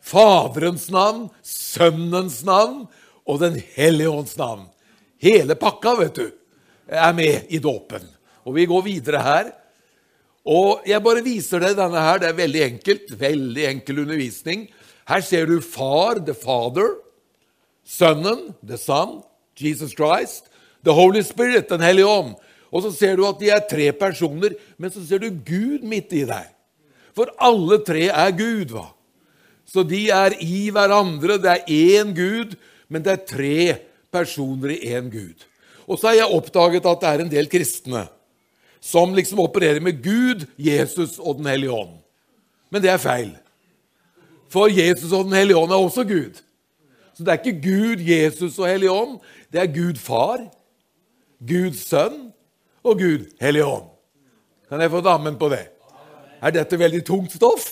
Faderens 0.04 0.88
navn, 0.92 1.28
Sønnens 1.44 2.42
navn 2.44 2.84
og 3.24 3.40
Den 3.40 3.56
hellige 3.72 4.12
ånds 4.12 4.36
navn. 4.36 4.68
Hele 5.20 5.56
pakka, 5.60 5.94
vet 6.00 6.16
du, 6.16 6.28
er 6.88 7.12
med 7.16 7.50
i 7.52 7.60
dåpen. 7.62 8.04
Og 8.48 8.56
vi 8.56 8.66
går 8.68 8.84
videre 8.86 9.20
her. 9.24 9.50
Og 10.48 10.86
jeg 10.88 11.04
bare 11.04 11.24
viser 11.24 11.60
deg 11.60 11.76
denne 11.78 12.00
her. 12.00 12.22
Det 12.22 12.30
er 12.30 12.38
veldig 12.38 12.62
enkelt. 12.66 13.12
Veldig 13.20 13.66
enkel 13.74 14.02
undervisning. 14.06 14.64
Her 15.10 15.24
ser 15.24 15.50
du 15.50 15.60
far, 15.60 16.22
the 16.24 16.34
father. 16.34 16.96
Sønnen, 17.84 18.54
the 18.62 18.78
Son, 18.78 19.20
Jesus 19.58 19.92
Christ, 19.98 20.46
The 20.84 20.94
Holy 20.94 21.22
Spirit, 21.26 21.68
Den 21.68 21.82
hellige 21.82 22.06
ånd. 22.06 22.36
Og 22.70 22.84
så 22.84 22.92
ser 22.94 23.16
du 23.18 23.26
at 23.26 23.40
de 23.40 23.50
er 23.50 23.66
tre 23.66 23.90
personer, 23.92 24.54
men 24.78 24.92
så 24.94 25.02
ser 25.02 25.18
du 25.18 25.30
Gud 25.30 25.82
midt 25.82 26.14
i 26.14 26.22
der. 26.24 26.46
For 27.16 27.32
alle 27.42 27.80
tre 27.82 28.06
er 28.06 28.30
Gud, 28.38 28.70
hva? 28.70 28.86
Så 29.66 29.82
de 29.86 30.04
er 30.14 30.36
i 30.42 30.70
hverandre. 30.70 31.38
Det 31.42 31.50
er 31.50 31.66
én 31.66 32.14
Gud, 32.14 32.54
men 32.88 33.02
det 33.02 33.12
er 33.12 33.26
tre 33.26 33.58
personer 34.12 34.74
i 34.76 34.94
én 34.94 35.10
Gud. 35.12 35.46
Og 35.86 35.98
så 35.98 36.10
har 36.10 36.20
jeg 36.20 36.36
oppdaget 36.36 36.86
at 36.86 37.00
det 37.02 37.10
er 37.10 37.24
en 37.24 37.32
del 37.32 37.48
kristne 37.50 38.06
som 38.80 39.12
liksom 39.14 39.42
opererer 39.42 39.82
med 39.84 40.02
Gud, 40.02 40.46
Jesus 40.56 41.18
og 41.18 41.36
Den 41.38 41.50
hellige 41.50 41.72
ånd. 41.72 41.98
Men 42.70 42.82
det 42.82 42.90
er 42.90 43.02
feil. 43.02 43.34
For 44.50 44.70
Jesus 44.72 45.12
og 45.12 45.28
Den 45.28 45.36
hellige 45.36 45.58
ånd 45.58 45.72
er 45.72 45.82
også 45.82 46.04
Gud. 46.04 46.40
Så 47.14 47.24
det 47.24 47.32
er 47.32 47.42
ikke 47.42 47.68
Gud, 47.68 48.00
Jesus 48.00 48.58
og 48.58 48.68
Hellig 48.68 48.90
Ånd. 48.90 49.18
Det 49.52 49.60
er 49.60 49.66
Gud 49.74 49.98
Far, 50.00 50.46
Gud 51.44 51.76
Sønn 51.76 52.30
og 52.80 52.96
Gud 52.96 53.26
Hellig 53.40 53.64
Ånd. 53.66 53.90
Kan 54.70 54.80
jeg 54.80 54.90
få 54.90 55.02
dammen 55.04 55.36
på 55.36 55.50
det? 55.52 55.66
Er 56.40 56.54
dette 56.54 56.78
veldig 56.80 57.02
tungt 57.04 57.34
stoff? 57.36 57.66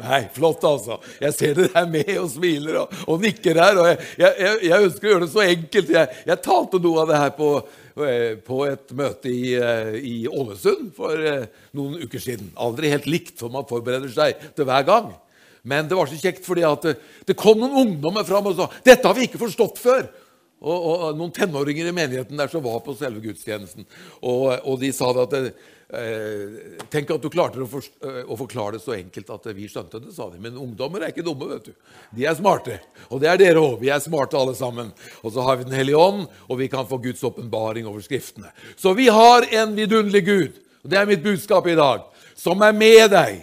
Nei, 0.00 0.20
flott, 0.34 0.64
altså. 0.66 0.98
Jeg 1.20 1.36
ser 1.36 1.58
dere 1.58 1.82
er 1.82 1.88
med 1.90 2.10
og 2.16 2.28
smiler 2.32 2.80
og, 2.82 2.98
og 3.10 3.22
nikker 3.24 3.60
her. 3.60 3.80
og 3.80 3.88
jeg, 3.90 3.98
jeg, 4.22 4.58
jeg, 4.66 4.86
ønsker 4.88 5.08
å 5.08 5.12
gjøre 5.14 5.26
det 5.26 5.32
så 5.34 5.44
enkelt. 5.44 5.94
Jeg, 5.96 6.20
jeg 6.30 6.44
talte 6.46 6.82
noe 6.82 7.02
av 7.04 7.10
det 7.10 7.20
her 7.20 7.32
på, 7.36 7.50
eh, 8.06 8.30
på 8.46 8.60
et 8.68 8.94
møte 8.96 9.32
i, 9.32 9.42
eh, 9.58 9.96
i, 10.00 10.14
Ålesund 10.30 10.92
for 10.96 11.26
eh, 11.32 11.48
noen 11.76 12.00
uker 12.04 12.22
siden. 12.22 12.52
Aldri 12.60 12.92
helt 12.94 13.10
likt, 13.10 13.36
for 13.40 13.52
man 13.52 13.68
forbereder 13.68 14.12
seg 14.14 14.48
til 14.56 14.68
hver 14.68 14.86
gang. 14.88 15.12
Men 15.62 15.88
det 15.88 15.98
var 15.98 16.08
så 16.08 16.16
kjekt 16.16 16.46
fordi 16.46 16.64
det, 16.86 16.96
det 17.28 17.36
kom 17.38 17.60
noen 17.60 17.76
ungdommer 17.84 18.24
fram 18.24 18.48
og 18.48 18.56
sa 18.56 18.70
dette 18.86 19.04
har 19.04 19.16
vi 19.16 19.28
ikke 19.28 19.42
forstått 19.42 19.80
før. 19.82 20.06
Og, 20.60 20.76
og, 20.76 21.02
noen 21.16 21.32
tenåringer 21.32 21.88
i 21.88 21.96
menigheten 21.96 22.36
der 22.36 22.50
som 22.52 22.64
var 22.64 22.82
på 22.84 22.92
selve 22.98 23.22
gudstjenesten. 23.24 23.86
Og, 24.20 24.50
og 24.68 24.80
de 24.82 24.90
sa 24.92 25.08
det 25.16 25.22
at 25.24 25.36
eh, 25.40 26.56
Tenk 26.92 27.14
at 27.14 27.24
du 27.24 27.30
klarte 27.32 27.62
å, 27.64 27.68
for, 27.70 27.86
eh, 28.04 28.20
å, 28.26 28.36
forklare 28.36 28.76
det 28.76 28.82
så 28.84 28.92
enkelt 28.98 29.32
at 29.32 29.48
vi 29.56 29.68
skjønte 29.72 30.02
det, 30.04 30.12
sa 30.14 30.28
de. 30.28 30.40
Men 30.42 30.58
ungdommer 30.60 31.00
er 31.00 31.14
ikke 31.14 31.24
dumme, 31.24 31.48
vet 31.54 31.70
du. 31.70 31.94
De 32.18 32.26
er 32.28 32.36
smarte. 32.36 32.76
Og 33.08 33.22
det 33.22 33.30
er 33.32 33.40
dere 33.40 33.62
òg. 33.62 33.78
Vi 33.80 33.88
er 33.92 34.02
smarte 34.04 34.36
alle 34.38 34.56
sammen. 34.58 34.92
Og 35.24 35.32
så 35.32 35.46
har 35.46 35.56
vi 35.56 35.68
Den 35.70 35.78
hellige 35.78 36.02
ånd, 36.02 36.26
og 36.48 36.60
vi 36.60 36.68
kan 36.72 36.88
få 36.88 37.00
Guds 37.00 37.24
åpenbaring 37.24 37.88
over 37.88 38.04
Skriftene. 38.04 38.52
Så 38.76 38.92
vi 38.98 39.08
har 39.08 39.48
en 39.48 39.72
vidunderlig 39.78 40.24
Gud. 40.28 40.60
Og 40.84 40.92
det 40.92 41.00
er 41.00 41.08
mitt 41.08 41.24
budskap 41.24 41.66
i 41.72 41.78
dag. 41.78 42.04
Som 42.36 42.60
er 42.64 42.76
med 42.76 43.10
deg. 43.16 43.40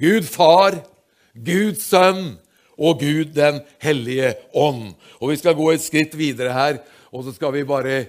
Gud 0.00 0.24
Far 0.24 0.80
Guds 1.32 1.86
sønn 1.88 2.34
og 2.82 2.98
Gud 3.02 3.30
den 3.36 3.60
hellige 3.82 4.34
ånd. 4.54 4.90
Og 5.20 5.30
Vi 5.30 5.38
skal 5.38 5.54
gå 5.54 5.70
et 5.70 5.84
skritt 5.84 6.16
videre 6.18 6.52
her, 6.52 6.82
og 7.12 7.24
så 7.24 7.34
skal 7.36 7.54
vi 7.54 7.68
bare 7.68 8.02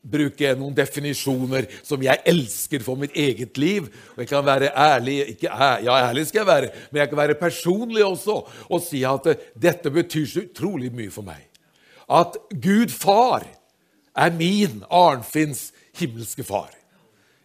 bruke 0.00 0.54
noen 0.56 0.74
definisjoner 0.74 1.66
som 1.84 2.00
jeg 2.02 2.22
elsker 2.28 2.82
for 2.84 2.98
mitt 3.00 3.14
eget 3.18 3.58
liv. 3.60 3.90
Og 4.14 4.24
jeg 4.24 4.30
kan 4.30 4.46
være 4.46 4.72
ærlig 4.72 5.18
ikke 5.34 5.52
Ja, 5.84 5.98
ærlig 6.08 6.26
skal 6.28 6.40
jeg 6.40 6.48
være, 6.48 6.72
men 6.90 7.00
jeg 7.02 7.10
kan 7.10 7.20
være 7.20 7.38
personlig 7.40 8.04
også 8.04 8.40
og 8.68 8.82
si 8.82 9.04
at 9.04 9.28
dette 9.54 9.92
betyr 9.92 10.26
så 10.26 10.44
utrolig 10.46 10.92
mye 10.92 11.12
for 11.12 11.26
meg. 11.26 11.46
At 12.10 12.36
Gud 12.50 12.90
far 12.90 13.44
er 14.16 14.32
min, 14.34 14.82
Arnfinns, 14.90 15.70
himmelske 15.94 16.42
far. 16.44 16.72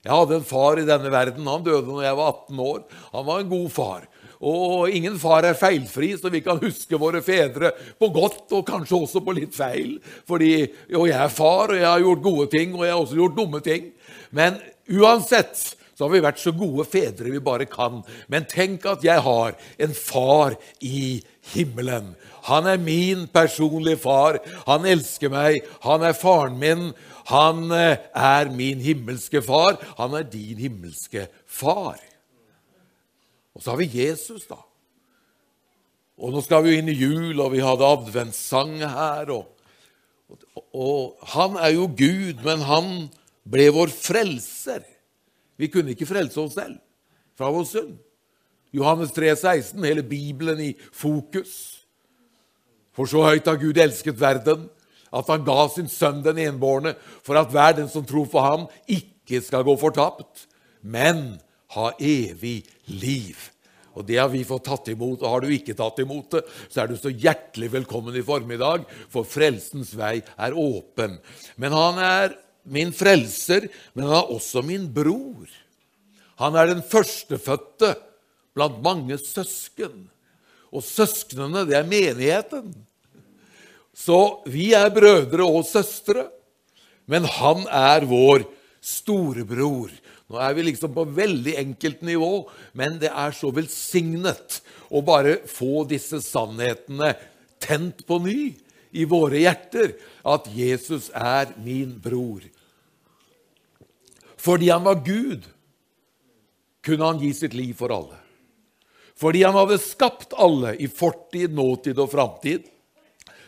Jeg 0.05 0.13
hadde 0.13 0.37
en 0.37 0.45
far 0.45 0.77
i 0.77 0.85
denne 0.85 1.11
verden. 1.11 1.47
Han 1.49 1.63
døde 1.65 1.87
når 1.87 2.03
jeg 2.05 2.17
var 2.17 2.33
18 2.45 2.59
år. 2.61 2.81
Han 3.11 3.25
var 3.25 3.39
en 3.41 3.49
god 3.49 3.69
far. 3.73 4.03
Og 4.41 4.91
ingen 4.91 5.19
far 5.21 5.47
er 5.47 5.57
feilfri, 5.59 6.13
så 6.19 6.31
vi 6.33 6.43
kan 6.45 6.59
huske 6.61 6.99
våre 6.99 7.21
fedre 7.25 7.71
på 7.99 8.09
godt 8.15 8.51
og 8.57 8.67
kanskje 8.67 8.99
også 8.99 9.23
på 9.23 9.35
litt 9.37 9.55
feil. 9.55 9.97
Fordi, 10.27 10.53
jo, 10.91 11.05
jeg 11.07 11.19
er 11.19 11.33
far, 11.33 11.71
og 11.71 11.79
jeg 11.79 11.87
har 11.87 12.03
gjort 12.03 12.27
gode 12.27 12.51
ting, 12.51 12.75
og 12.75 12.85
jeg 12.85 12.93
har 12.93 13.01
også 13.01 13.19
gjort 13.21 13.39
dumme 13.39 13.63
ting. 13.65 13.89
Men 14.35 14.59
uansett 14.91 15.75
så 15.95 16.03
har 16.03 16.11
vi 16.11 16.23
vært 16.25 16.41
så 16.43 16.51
gode 16.51 16.83
fedre 16.91 17.31
vi 17.31 17.39
bare 17.43 17.67
kan. 17.71 18.01
Men 18.27 18.47
tenk 18.51 18.83
at 18.91 19.03
jeg 19.05 19.23
har 19.23 19.55
en 19.79 19.93
far 19.95 20.57
i 20.83 21.21
himmelen. 21.53 22.11
Han 22.49 22.67
er 22.67 22.81
min 22.81 23.25
personlige 23.31 24.01
far. 24.03 24.41
Han 24.67 24.85
elsker 24.85 25.31
meg. 25.31 25.63
Han 25.87 26.03
er 26.03 26.17
faren 26.17 26.59
min. 26.59 26.89
Han 27.31 27.71
eh, 27.73 28.03
er 28.11 28.51
min 28.53 28.83
himmelske 28.83 29.41
far. 29.45 29.79
Han 29.97 30.19
er 30.19 30.27
din 30.27 30.59
himmelske 30.59 31.29
far. 31.47 31.95
Og 33.55 33.63
så 33.63 33.71
har 33.71 33.79
vi 33.79 33.91
Jesus, 34.03 34.45
da. 34.49 34.59
Og 36.15 36.31
nå 36.31 36.41
skal 36.43 36.63
vi 36.63 36.73
jo 36.73 36.79
inn 36.79 36.91
i 36.91 36.95
jul, 36.95 37.35
og 37.39 37.51
vi 37.55 37.63
hadde 37.63 37.87
adventssang 37.87 38.77
her. 38.83 39.31
Og, 39.35 39.47
og, 40.31 40.65
og, 40.71 41.29
han 41.35 41.57
er 41.59 41.75
jo 41.75 41.87
Gud, 41.91 42.43
men 42.45 42.63
han 42.67 42.91
ble 43.47 43.69
vår 43.75 43.91
frelser. 43.91 44.83
Vi 45.59 45.71
kunne 45.71 45.95
ikke 45.95 46.07
frelse 46.07 46.41
oss 46.41 46.55
selv 46.59 46.79
fra 47.35 47.51
vår 47.51 47.67
synd. 47.67 47.95
Johannes 48.75 49.13
3, 49.15 49.31
16, 49.39 49.83
hele 49.87 50.03
Bibelen 50.03 50.59
i 50.59 50.73
fokus. 50.91 51.85
For 52.95 53.07
så 53.07 53.23
høyt 53.27 53.47
har 53.47 53.59
Gud 53.59 53.77
elsket 53.79 54.19
verden, 54.19 54.67
at 55.15 55.31
han 55.31 55.43
ga 55.47 55.67
sin 55.71 55.87
sønn 55.91 56.21
den 56.23 56.39
enbårne, 56.43 56.95
for 57.23 57.39
at 57.39 57.51
hver 57.51 57.75
den 57.77 57.87
som 57.91 58.07
tror 58.07 58.27
på 58.31 58.43
ham, 58.43 58.67
ikke 58.87 59.39
skal 59.43 59.63
gå 59.67 59.75
fortapt, 59.79 60.47
men 60.83 61.37
ha 61.75 61.91
evig 61.99 62.63
liv. 62.89 63.51
Og 63.95 64.03
Det 64.03 64.17
har 64.19 64.29
vi 64.29 64.43
fått 64.43 64.65
tatt 64.67 64.89
imot. 64.91 65.21
og 65.21 65.29
Har 65.29 65.41
du 65.41 65.51
ikke 65.55 65.75
tatt 65.75 65.99
imot 66.03 66.31
det, 66.35 66.43
så 66.69 66.83
er 66.83 66.87
du 66.87 66.97
så 66.99 67.11
hjertelig 67.11 67.71
velkommen 67.71 68.15
i 68.15 68.25
formiddag, 68.25 68.83
for 69.09 69.23
frelsens 69.23 69.93
vei 69.95 70.19
er 70.35 70.57
åpen. 70.57 71.19
Men 71.55 71.71
han 71.71 72.01
er 72.03 72.35
min 72.65 72.91
frelser, 72.95 73.69
men 73.93 74.09
han 74.09 74.19
er 74.19 74.33
også 74.35 74.65
min 74.65 74.89
bror. 74.91 75.47
Han 76.41 76.57
er 76.59 76.73
den 76.73 76.83
førstefødte 76.83 77.93
blant 78.55 78.81
mange 78.83 79.17
søsken. 79.21 80.09
Og 80.75 80.83
søsknene, 80.83 81.63
det 81.67 81.77
er 81.79 81.87
menigheten. 81.87 82.73
Så 83.95 84.41
vi 84.51 84.73
er 84.75 84.91
brødre 84.91 85.45
og 85.47 85.63
søstre, 85.69 86.27
men 87.07 87.23
han 87.37 87.63
er 87.71 88.03
vår 88.09 88.43
storebror. 88.83 89.93
Nå 90.31 90.39
er 90.41 90.55
vi 90.57 90.65
liksom 90.65 90.93
på 90.95 91.05
veldig 91.15 91.53
enkelt 91.61 92.01
nivå, 92.05 92.47
men 92.73 92.97
det 93.01 93.11
er 93.13 93.35
så 93.37 93.51
velsignet 93.53 94.59
å 94.89 95.03
bare 95.05 95.37
få 95.49 95.83
disse 95.89 96.21
sannhetene 96.25 97.13
tent 97.61 98.01
på 98.09 98.17
ny 98.23 98.39
i 98.95 99.05
våre 99.09 99.43
hjerter, 99.43 99.93
at 100.25 100.47
Jesus 100.49 101.11
er 101.13 101.51
min 101.61 101.93
bror. 102.01 102.45
Fordi 104.41 104.69
han 104.71 104.85
var 104.85 105.03
Gud, 105.05 105.45
kunne 106.85 107.09
han 107.09 107.21
gi 107.21 107.31
sitt 107.33 107.53
liv 107.57 107.73
for 107.77 107.93
alle. 107.93 108.17
Fordi 109.17 109.43
han 109.45 109.55
hadde 109.55 109.79
skapt 109.81 110.35
alle 110.37 110.75
i 110.81 110.89
fortid, 110.91 111.53
nåtid 111.55 111.99
og 112.01 112.11
framtid, 112.11 112.65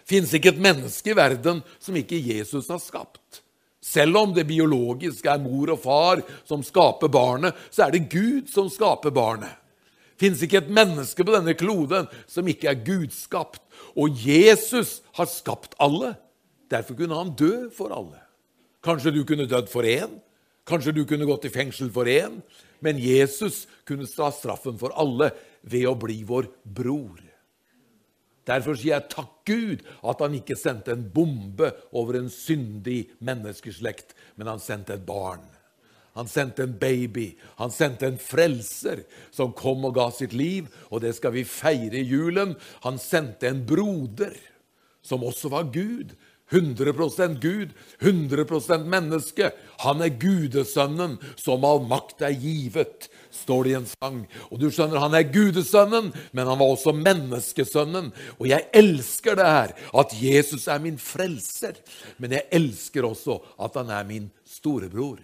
fins 0.08 0.32
ikke 0.34 0.54
et 0.54 0.64
menneske 0.64 1.12
i 1.12 1.18
verden 1.18 1.60
som 1.84 1.98
ikke 2.00 2.22
Jesus 2.22 2.70
har 2.72 2.80
skapt. 2.82 3.42
Selv 3.84 4.18
om 4.18 4.34
det 4.34 4.48
biologiske 4.50 5.30
er 5.30 5.42
mor 5.42 5.72
og 5.76 5.82
far 5.84 6.22
som 6.48 6.64
skaper 6.66 7.12
barnet, 7.14 7.56
så 7.70 7.86
er 7.86 7.96
det 7.96 8.08
Gud 8.12 8.50
som 8.52 8.72
skaper 8.74 9.14
barnet. 9.14 9.54
Det 10.18 10.26
fins 10.26 10.42
ikke 10.42 10.64
et 10.64 10.72
menneske 10.74 11.22
på 11.22 11.34
denne 11.36 11.54
kloden 11.54 12.08
som 12.26 12.48
ikke 12.50 12.72
er 12.72 12.80
gudskapt. 12.82 13.62
Og 13.94 14.18
Jesus 14.18 15.04
har 15.18 15.30
skapt 15.30 15.78
alle. 15.82 16.16
Derfor 16.74 16.98
kunne 16.98 17.20
han 17.20 17.36
dø 17.38 17.70
for 17.74 17.94
alle. 17.94 18.18
Kanskje 18.84 19.14
du 19.14 19.22
kunne 19.28 19.48
dødd 19.50 19.70
for 19.70 19.86
én, 19.88 20.18
kanskje 20.68 20.96
du 20.96 21.04
kunne 21.08 21.28
gått 21.28 21.46
i 21.48 21.54
fengsel 21.54 21.90
for 21.94 22.10
én, 22.10 22.42
men 22.84 23.00
Jesus 23.02 23.66
kunne 23.88 24.08
ta 24.10 24.30
straffen 24.34 24.78
for 24.80 24.94
alle 24.98 25.32
ved 25.62 25.88
å 25.90 25.96
bli 26.00 26.22
vår 26.28 26.50
bror. 26.64 27.27
Derfor 28.48 28.78
sier 28.78 28.96
jeg 28.96 29.12
takk 29.12 29.34
Gud 29.48 29.84
at 30.08 30.24
han 30.24 30.36
ikke 30.40 30.58
sendte 30.60 30.96
en 30.96 31.06
bombe 31.14 31.70
over 31.92 32.20
en 32.20 32.32
syndig 32.32 33.10
menneskeslekt, 33.24 34.16
men 34.36 34.50
han 34.52 34.64
sendte 34.64 34.96
et 34.96 35.06
barn. 35.08 35.44
Han 36.18 36.30
sendte 36.32 36.66
en 36.66 36.74
baby, 36.82 37.36
han 37.60 37.70
sendte 37.70 38.08
en 38.10 38.18
frelser 38.18 39.04
som 39.30 39.54
kom 39.54 39.86
og 39.86 39.94
ga 40.00 40.08
sitt 40.16 40.34
liv, 40.34 40.66
og 40.90 41.04
det 41.04 41.14
skal 41.20 41.36
vi 41.36 41.44
feire 41.46 42.00
i 42.00 42.08
julen. 42.08 42.56
Han 42.88 42.98
sendte 42.98 43.52
en 43.52 43.62
broder 43.70 44.34
som 45.06 45.24
også 45.24 45.52
var 45.54 45.70
Gud. 45.74 46.16
100% 46.52 47.40
Gud, 47.44 47.74
100% 48.00 48.88
menneske. 48.88 49.52
Han 49.84 50.02
er 50.02 50.16
gudesønnen 50.20 51.18
som 51.36 51.66
all 51.68 51.84
makt 51.88 52.24
er 52.24 52.36
givet, 52.40 53.10
står 53.36 53.68
det 53.68 53.74
i 53.74 53.78
en 53.82 53.90
sang. 53.90 54.20
Og 54.50 54.62
du 54.62 54.70
skjønner, 54.72 55.00
Han 55.04 55.14
er 55.18 55.28
gudesønnen, 55.32 56.14
men 56.32 56.48
han 56.48 56.60
var 56.60 56.74
også 56.74 56.96
menneskesønnen. 56.96 58.12
Og 58.40 58.48
jeg 58.50 58.70
elsker 58.74 59.36
det 59.36 59.46
her, 59.46 59.74
at 59.94 60.16
Jesus 60.22 60.68
er 60.68 60.80
min 60.80 60.98
frelser. 60.98 61.76
Men 62.18 62.32
jeg 62.32 62.48
elsker 62.52 63.06
også 63.06 63.42
at 63.60 63.76
han 63.76 63.90
er 63.90 64.08
min 64.08 64.32
storebror. 64.46 65.20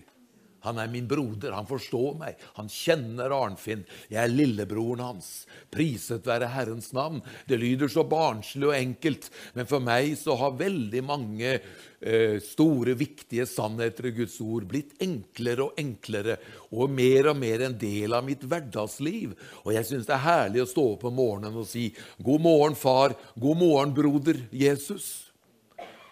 Han 0.63 0.79
er 0.79 0.91
min 0.91 1.07
broder, 1.09 1.51
han 1.55 1.67
forstår 1.67 2.17
meg, 2.19 2.39
han 2.57 2.69
kjenner 2.71 3.33
Arnfinn. 3.35 3.83
Jeg 4.11 4.21
er 4.23 4.31
lillebroren 4.31 5.03
hans. 5.03 5.31
Priset 5.73 6.27
være 6.27 6.51
Herrens 6.53 6.91
navn. 6.95 7.19
Det 7.49 7.59
lyder 7.59 7.91
så 7.91 8.05
barnslig 8.07 8.69
og 8.69 8.77
enkelt, 8.77 9.27
men 9.57 9.67
for 9.69 9.83
meg 9.83 10.13
så 10.19 10.37
har 10.39 10.55
veldig 10.59 11.03
mange 11.03 11.57
eh, 11.57 12.37
store, 12.43 12.95
viktige 12.99 13.47
sannheter 13.49 14.07
i 14.07 14.13
Guds 14.15 14.37
ord 14.43 14.67
blitt 14.69 14.95
enklere 15.03 15.67
og 15.67 15.81
enklere 15.81 16.37
og 16.71 16.91
mer 16.93 17.33
og 17.33 17.37
mer 17.41 17.67
en 17.67 17.77
del 17.79 18.15
av 18.15 18.23
mitt 18.27 18.45
hverdagsliv. 18.47 19.35
Og 19.65 19.73
jeg 19.75 19.89
syns 19.89 20.07
det 20.07 20.15
er 20.15 20.25
herlig 20.27 20.63
å 20.63 20.71
stå 20.71 20.87
opp 20.95 21.07
om 21.09 21.19
morgenen 21.19 21.59
og 21.59 21.67
si 21.69 21.89
God 22.23 22.47
morgen, 22.47 22.79
far. 22.79 23.17
God 23.35 23.59
morgen, 23.59 23.93
broder 23.95 24.39
Jesus. 24.53 25.29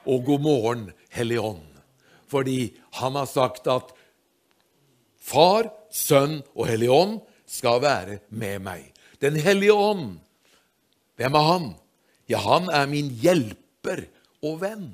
Og 0.04 0.26
god 0.26 0.42
morgen, 0.44 0.88
Hellige 1.14 1.44
Ånd. 1.54 1.68
Fordi 2.32 2.72
han 3.00 3.18
har 3.20 3.28
sagt 3.28 3.68
at 3.70 3.92
Far, 5.22 5.70
Sønn 5.94 6.40
og 6.56 6.66
Hellig 6.70 6.90
Ånd 6.92 7.20
skal 7.50 7.82
være 7.84 8.20
med 8.30 8.64
meg. 8.66 8.90
Den 9.22 9.38
hellige 9.38 9.76
ånd, 9.76 10.18
hvem 11.20 11.38
er 11.38 11.48
han? 11.48 11.70
Ja, 12.32 12.42
han 12.42 12.70
er 12.74 12.90
min 12.90 13.12
hjelper 13.22 14.06
og 14.42 14.62
venn. 14.64 14.90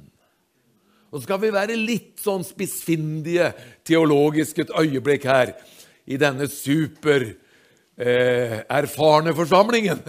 Så 1.12 1.22
skal 1.24 1.40
vi 1.40 1.54
være 1.56 1.78
litt 1.80 2.20
sånn 2.20 2.44
spissfindige 2.44 3.54
teologisk 3.88 4.60
et 4.64 4.74
øyeblikk 4.76 5.28
her 5.30 5.54
i 6.08 6.20
denne 6.20 6.50
super 6.52 7.24
eh, 7.24 8.58
erfarne 8.68 9.32
forsamlingen, 9.38 10.02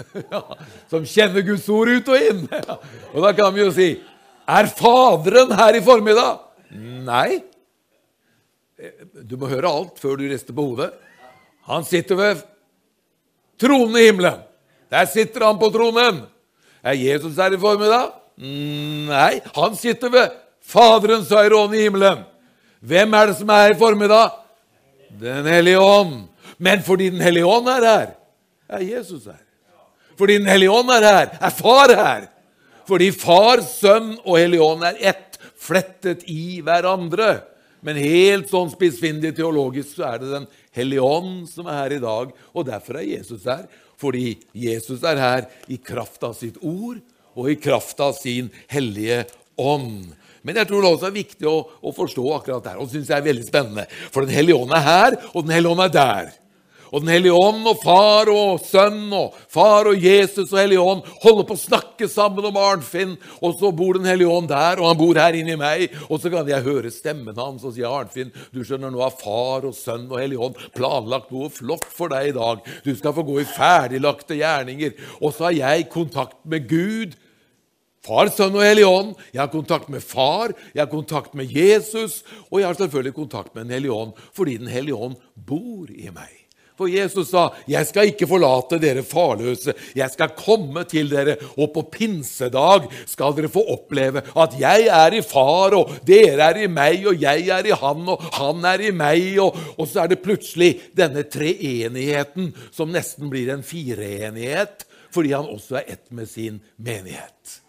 som 0.91 1.07
kjenner 1.07 1.47
Guds 1.47 1.69
ord 1.71 1.93
ut 1.95 2.11
og 2.11 2.27
inn. 2.31 2.43
og 3.15 3.21
da 3.23 3.33
kan 3.37 3.55
vi 3.55 3.63
jo 3.63 3.71
si 3.75 3.93
Er 4.49 4.67
Faderen 4.73 5.53
her 5.53 5.77
i 5.77 5.85
formiddag? 5.85 6.43
Nei. 7.05 7.45
Du 9.27 9.35
må 9.41 9.49
høre 9.51 9.71
alt 9.71 9.99
før 9.99 10.19
du 10.19 10.29
rister 10.31 10.55
på 10.55 10.69
hodet. 10.71 10.93
Han 11.69 11.85
sitter 11.85 12.19
ved 12.19 12.43
tronen 13.61 13.97
i 13.99 14.07
himmelen. 14.07 14.45
Der 14.89 15.09
sitter 15.11 15.49
han 15.49 15.59
på 15.61 15.71
tronen. 15.75 16.23
Er 16.83 16.97
Jesus 16.97 17.37
her 17.37 17.53
i 17.53 17.61
formiddag? 17.61 18.15
Nei, 18.39 19.41
han 19.57 19.75
sitter 19.77 20.13
ved 20.15 20.37
Faderens 20.69 21.33
høyre 21.33 21.65
ånd 21.65 21.75
i 21.75 21.83
himmelen. 21.87 22.23
Hvem 22.85 23.15
er 23.19 23.31
det 23.31 23.39
som 23.41 23.51
er 23.51 23.65
her 23.65 23.75
i 23.75 23.81
formiddag? 23.81 24.39
Den 25.19 25.49
hellige 25.51 25.83
ånd. 25.83 26.29
Men 26.59 26.83
fordi 26.83 27.11
Den 27.11 27.21
hellige 27.23 27.47
ånd 27.47 27.69
er 27.71 27.85
her, 27.87 28.09
er 28.69 28.83
Jesus 28.83 29.27
her. 29.27 29.43
Fordi 30.19 30.39
Den 30.39 30.51
hellige 30.51 30.71
ånd 30.71 30.91
er 30.91 31.07
her, 31.07 31.39
er 31.41 31.51
Far 31.55 31.95
her. 31.95 32.27
Fordi 32.89 33.11
Far, 33.13 33.61
Sønn 33.63 34.17
og 34.25 34.39
Hellig 34.39 34.61
ånd 34.65 34.85
er 34.87 34.97
ett, 35.13 35.39
flettet 35.59 36.23
i 36.31 36.61
hverandre. 36.65 37.43
Men 37.85 38.01
helt 38.01 38.51
sånn 38.51 38.71
spissfindig 38.73 39.35
teologisk 39.37 39.97
så 39.97 40.09
er 40.13 40.23
det 40.23 40.33
Den 40.33 40.49
hellige 40.75 41.05
ånd 41.05 41.47
som 41.51 41.69
er 41.69 41.83
her 41.83 41.95
i 41.99 42.03
dag. 42.03 42.33
Og 42.55 42.67
derfor 42.67 42.99
er 42.99 43.11
Jesus 43.11 43.47
her. 43.49 43.67
Fordi 43.99 44.37
Jesus 44.55 45.03
er 45.07 45.19
her 45.19 45.47
i 45.67 45.79
kraft 45.83 46.23
av 46.27 46.37
sitt 46.39 46.59
ord 46.63 47.01
og 47.39 47.51
i 47.51 47.59
kraft 47.59 48.01
av 48.03 48.15
sin 48.19 48.51
hellige 48.71 49.25
ånd. 49.59 50.11
Men 50.47 50.59
jeg 50.59 50.69
tror 50.71 50.83
det 50.83 50.91
også 50.91 51.09
er 51.09 51.17
viktig 51.17 51.49
å, 51.51 51.57
å 51.83 51.95
forstå 51.95 52.27
akkurat 52.35 52.65
det 52.65 52.73
her. 52.73 52.81
Og 52.81 52.89
det 52.89 52.99
syns 52.99 53.11
jeg 53.13 53.21
er 53.21 53.27
veldig 53.27 53.47
spennende. 53.47 53.87
For 54.15 54.27
Den 54.27 54.35
hellige 54.35 54.59
ånd 54.59 54.75
er 54.75 54.85
her, 54.87 55.19
og 55.33 55.45
Den 55.45 55.55
hellige 55.57 55.75
ånd 55.75 55.85
er 55.87 55.95
der. 55.95 56.31
Og 56.93 57.05
Den 57.05 57.13
hellige 57.13 57.37
ånd 57.37 57.67
og 57.69 57.83
far 57.83 58.31
og 58.33 58.63
sønn 58.65 59.13
og 59.15 59.37
far 59.53 59.91
og 59.91 60.03
Jesus 60.03 60.53
og 60.53 60.59
Hellige 60.59 60.85
ånd 60.85 61.05
holder 61.23 61.47
på 61.49 61.57
å 61.57 61.61
snakke 61.61 62.09
sammen 62.11 62.47
om 62.49 62.59
Arnfinn, 62.61 63.17
og 63.43 63.59
så 63.61 63.73
bor 63.75 63.99
Den 63.99 64.09
hellige 64.09 64.33
ånd 64.33 64.49
der, 64.51 64.81
og 64.81 64.91
han 64.91 65.01
bor 65.01 65.21
her 65.21 65.37
inni 65.37 65.57
meg, 65.61 65.93
og 66.09 66.23
så 66.23 66.33
kan 66.33 66.49
jeg 66.49 66.67
høre 66.67 66.93
stemmen 66.95 67.37
hans 67.39 67.67
og 67.67 67.77
si 67.77 67.85
Arnfinn, 67.87 68.33
du 68.55 68.63
skjønner, 68.65 68.93
nå 68.95 69.03
har 69.05 69.15
far 69.19 69.69
og 69.69 69.77
sønn 69.77 70.09
og 70.09 70.21
Hellige 70.23 70.49
ånd 70.49 70.59
planlagt 70.77 71.33
noe 71.35 71.53
flott 71.53 71.87
for 71.93 72.13
deg 72.13 72.33
i 72.33 72.37
dag. 72.37 72.65
Du 72.85 72.93
skal 72.97 73.15
få 73.17 73.25
gå 73.27 73.41
i 73.43 73.49
ferdiglagte 73.49 74.39
gjerninger. 74.39 74.95
Og 75.21 75.35
så 75.35 75.49
har 75.49 75.57
jeg 75.57 75.89
kontakt 75.93 76.39
med 76.49 76.69
Gud. 76.71 77.17
Far, 78.07 78.31
Sønn 78.33 78.57
og 78.57 78.65
Hellig 78.65 78.87
Ånd. 78.89 79.15
Jeg 79.35 79.43
har 79.43 79.53
kontakt 79.53 79.91
med 79.93 80.05
Far, 80.05 80.55
jeg 80.73 80.81
har 80.85 80.91
kontakt 80.91 81.35
med 81.37 81.51
Jesus, 81.53 82.23
og 82.49 82.61
jeg 82.61 82.71
har 82.71 82.79
selvfølgelig 82.79 83.17
kontakt 83.19 83.55
med 83.55 83.67
Den 83.67 83.79
hellige 83.79 83.97
ånd 83.97 84.13
fordi 84.33 84.57
Den 84.63 84.71
hellige 84.73 84.97
ånd 84.97 85.19
bor 85.35 85.91
i 85.91 86.09
meg. 86.15 86.38
For 86.79 86.87
Jesus 86.87 87.33
sa, 87.33 87.51
'Jeg 87.67 87.87
skal 87.87 88.07
ikke 88.13 88.27
forlate 88.31 88.79
dere 88.79 89.03
farløse. 89.03 89.75
Jeg 89.97 90.11
skal 90.11 90.37
komme 90.39 90.85
til 90.87 91.11
dere, 91.11 91.35
og 91.59 91.73
på 91.75 91.83
pinsedag 91.91 92.87
skal 93.07 93.35
dere 93.35 93.51
få 93.51 93.65
oppleve 93.75 94.23
at 94.37 94.55
jeg 94.61 94.87
er 94.87 95.17
i 95.19 95.23
Far, 95.23 95.75
og 95.75 95.91
dere 96.07 96.53
er 96.53 96.63
i 96.63 96.69
meg, 96.71 97.07
og 97.07 97.19
jeg 97.21 97.49
er 97.49 97.67
i 97.67 97.75
Han, 97.75 98.09
og 98.09 98.23
Han 98.39 98.65
er 98.65 98.81
i 98.81 98.91
meg.' 98.91 99.41
Og, 99.43 99.57
og 99.79 99.89
så 99.89 100.05
er 100.05 100.07
det 100.07 100.23
plutselig 100.23 100.81
denne 100.97 101.23
treenigheten 101.27 102.55
som 102.71 102.95
nesten 102.95 103.29
blir 103.31 103.51
en 103.51 103.63
fireenighet, 103.63 104.87
fordi 105.11 105.35
Han 105.35 105.51
også 105.51 105.83
er 105.83 105.93
ett 105.99 106.13
med 106.13 106.29
sin 106.29 106.61
menighet. 106.79 107.61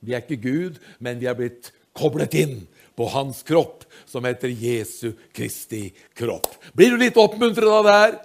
Vi 0.00 0.14
er 0.14 0.22
ikke 0.22 0.40
Gud, 0.40 0.78
men 1.00 1.20
vi 1.20 1.26
er 1.26 1.34
blitt 1.34 1.72
koblet 1.92 2.34
inn 2.34 2.62
på 2.96 3.06
hans 3.12 3.42
kropp, 3.42 3.84
som 4.06 4.24
heter 4.24 4.48
Jesu 4.48 5.12
Kristi 5.34 5.92
kropp. 6.16 6.48
Blir 6.72 6.94
du 6.94 7.02
litt 7.02 7.18
oppmuntret 7.18 7.70
av 7.70 7.84
det 7.84 7.96
her? 7.98 8.16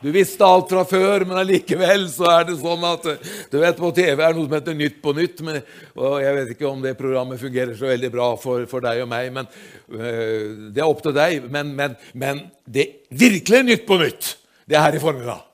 Du 0.00 0.08
visste 0.14 0.46
alt 0.46 0.70
fra 0.72 0.82
før, 0.88 1.26
men 1.28 1.36
allikevel 1.42 2.06
så 2.08 2.24
er 2.32 2.46
det 2.48 2.56
sånn 2.60 2.84
at 2.88 3.04
Du 3.52 3.58
vet, 3.60 3.76
på 3.76 3.90
TV 3.92 4.14
er 4.14 4.32
det 4.32 4.38
noe 4.38 4.46
som 4.46 4.56
heter 4.56 4.76
Nytt 4.78 4.96
på 5.04 5.12
nytt. 5.16 5.42
Men, 5.44 5.60
og 5.92 6.16
Jeg 6.24 6.36
vet 6.38 6.52
ikke 6.54 6.68
om 6.70 6.80
det 6.84 6.94
programmet 6.96 7.42
fungerer 7.42 7.76
så 7.76 7.90
veldig 7.90 8.10
bra 8.14 8.30
for, 8.40 8.64
for 8.70 8.84
deg 8.84 9.02
og 9.04 9.10
meg. 9.12 9.28
men 9.34 9.50
øh, 9.92 10.72
Det 10.72 10.80
er 10.80 10.88
opp 10.88 11.04
til 11.04 11.16
deg. 11.16 11.44
Men, 11.52 11.74
men, 11.76 11.98
men 12.14 12.42
det 12.64 12.88
virkelig 13.10 13.62
Nytt 13.68 13.86
på 13.88 14.00
nytt, 14.00 14.34
det 14.64 14.78
er 14.78 14.86
her 14.88 14.96
i 14.96 15.02
formiddag. 15.02 15.44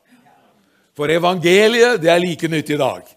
For 0.96 1.10
evangeliet, 1.12 1.98
det 2.00 2.08
er 2.12 2.22
like 2.22 2.48
nytt 2.48 2.70
i 2.70 2.78
dag. 2.80 3.10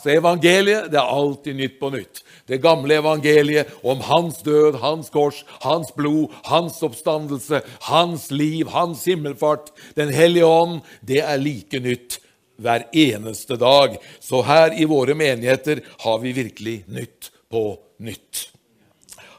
Så 0.00 0.14
evangeliet, 0.14 0.86
det 0.92 1.02
er 1.02 1.16
alltid 1.18 1.58
Nytt 1.58 1.80
på 1.82 1.90
nytt 1.92 2.22
det 2.46 2.60
gamle 2.62 3.00
evangeliet 3.00 3.72
om 3.82 4.00
hans 4.06 4.38
død, 4.46 4.78
hans 4.82 5.10
kors, 5.10 5.42
hans 5.64 5.90
blod, 5.96 6.34
hans 6.46 6.78
oppstandelse, 6.86 7.60
hans 7.88 8.30
liv, 8.30 8.70
hans 8.70 9.04
himmelfart, 9.06 9.72
Den 9.96 10.12
hellige 10.14 10.46
ånd, 10.46 10.80
det 11.00 11.22
er 11.22 11.36
like 11.42 11.80
nytt 11.80 12.20
hver 12.56 12.86
eneste 12.92 13.56
dag. 13.56 13.98
Så 14.20 14.42
her 14.42 14.72
i 14.78 14.84
våre 14.84 15.14
menigheter 15.14 15.82
har 16.04 16.18
vi 16.18 16.32
virkelig 16.32 16.84
nytt 16.86 17.30
på 17.50 17.78
nytt. 17.98 18.48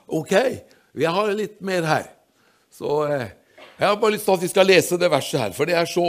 Ok, 0.08 0.34
vi 0.92 1.06
har 1.06 1.34
litt 1.36 1.62
mer 1.62 1.88
her. 1.88 2.06
Så 2.72 3.06
eh, 3.08 3.28
jeg 3.78 3.88
har 3.88 3.98
bare 4.02 4.16
lyst 4.16 4.28
til 4.28 4.38
at 4.38 4.44
vi 4.44 4.52
skal 4.52 4.68
lese 4.70 5.00
det 5.00 5.12
verset 5.12 5.42
her, 5.42 5.56
for 5.56 5.66
det 5.66 5.76
er 5.80 5.90
så 5.90 6.06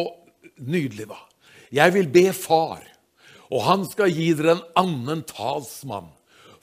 nydelig. 0.59 1.07
hva? 1.07 1.19
Jeg 1.73 1.95
vil 1.95 2.09
be 2.11 2.33
Far, 2.33 2.83
og 3.49 3.65
han 3.65 3.85
skal 3.89 4.13
gi 4.13 4.33
dere 4.37 4.59
en 4.59 4.67
annen 4.77 5.23
talsmann 5.29 6.11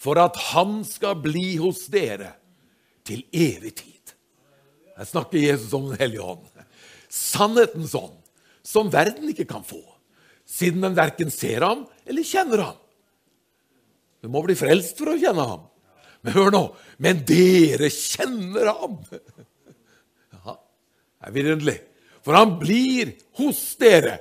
for 0.01 0.19
at 0.21 0.37
han 0.51 0.79
skal 0.87 1.17
bli 1.23 1.55
hos 1.61 1.85
dere 1.91 2.33
til 3.05 3.23
evig 3.33 3.75
tid. 3.79 4.13
Her 4.95 5.07
snakker 5.07 5.39
Jesus 5.41 5.73
om 5.75 5.89
Den 5.89 5.99
hellige 5.99 6.23
ånd. 6.23 6.45
Sannhetens 7.11 7.95
ånd, 7.95 8.17
som 8.63 8.91
verden 8.91 9.29
ikke 9.31 9.47
kan 9.47 9.63
få, 9.63 9.81
siden 10.45 10.83
den 10.83 10.97
verken 10.97 11.31
ser 11.31 11.63
ham 11.63 11.85
eller 12.05 12.27
kjenner 12.27 12.63
ham. 12.69 12.79
Du 14.21 14.29
må 14.31 14.41
bli 14.45 14.55
frelst 14.57 14.97
for 14.97 15.13
å 15.13 15.19
kjenne 15.19 15.45
ham. 15.45 15.65
Men 16.25 16.33
hør 16.33 16.49
nå 16.49 16.61
Men 16.97 17.19
dere 17.27 17.91
kjenner 17.93 18.71
ham! 18.71 18.95
Ja, 20.33 20.55
det 20.55 21.27
er 21.27 21.35
vidunderlig. 21.35 21.75
For 22.25 22.33
han 22.33 22.55
blir 22.57 23.11
hos 23.37 23.59
dere 23.77 24.17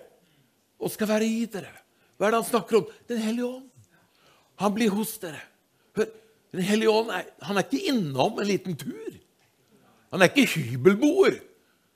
og 0.77 0.93
skal 0.93 1.09
være 1.09 1.29
i 1.29 1.47
dere. 1.49 1.73
Hva 2.19 2.29
er 2.29 2.35
det 2.35 2.41
han 2.43 2.51
snakker 2.51 2.79
om? 2.81 2.91
Den 3.09 3.23
hellige 3.25 3.49
ånd. 3.49 3.71
Han 4.61 4.75
blir 4.77 4.93
hos 4.93 5.15
dere. 5.23 5.41
Den 6.55 6.63
hellige 6.63 6.93
ånd 6.95 7.11
er, 7.11 7.27
han 7.43 7.59
er 7.59 7.67
ikke 7.67 7.91
innom 7.91 8.39
en 8.39 8.47
liten 8.47 8.77
tur. 8.79 9.17
Han 10.15 10.23
er 10.23 10.31
ikke 10.31 10.47
hybelboer. 10.55 11.41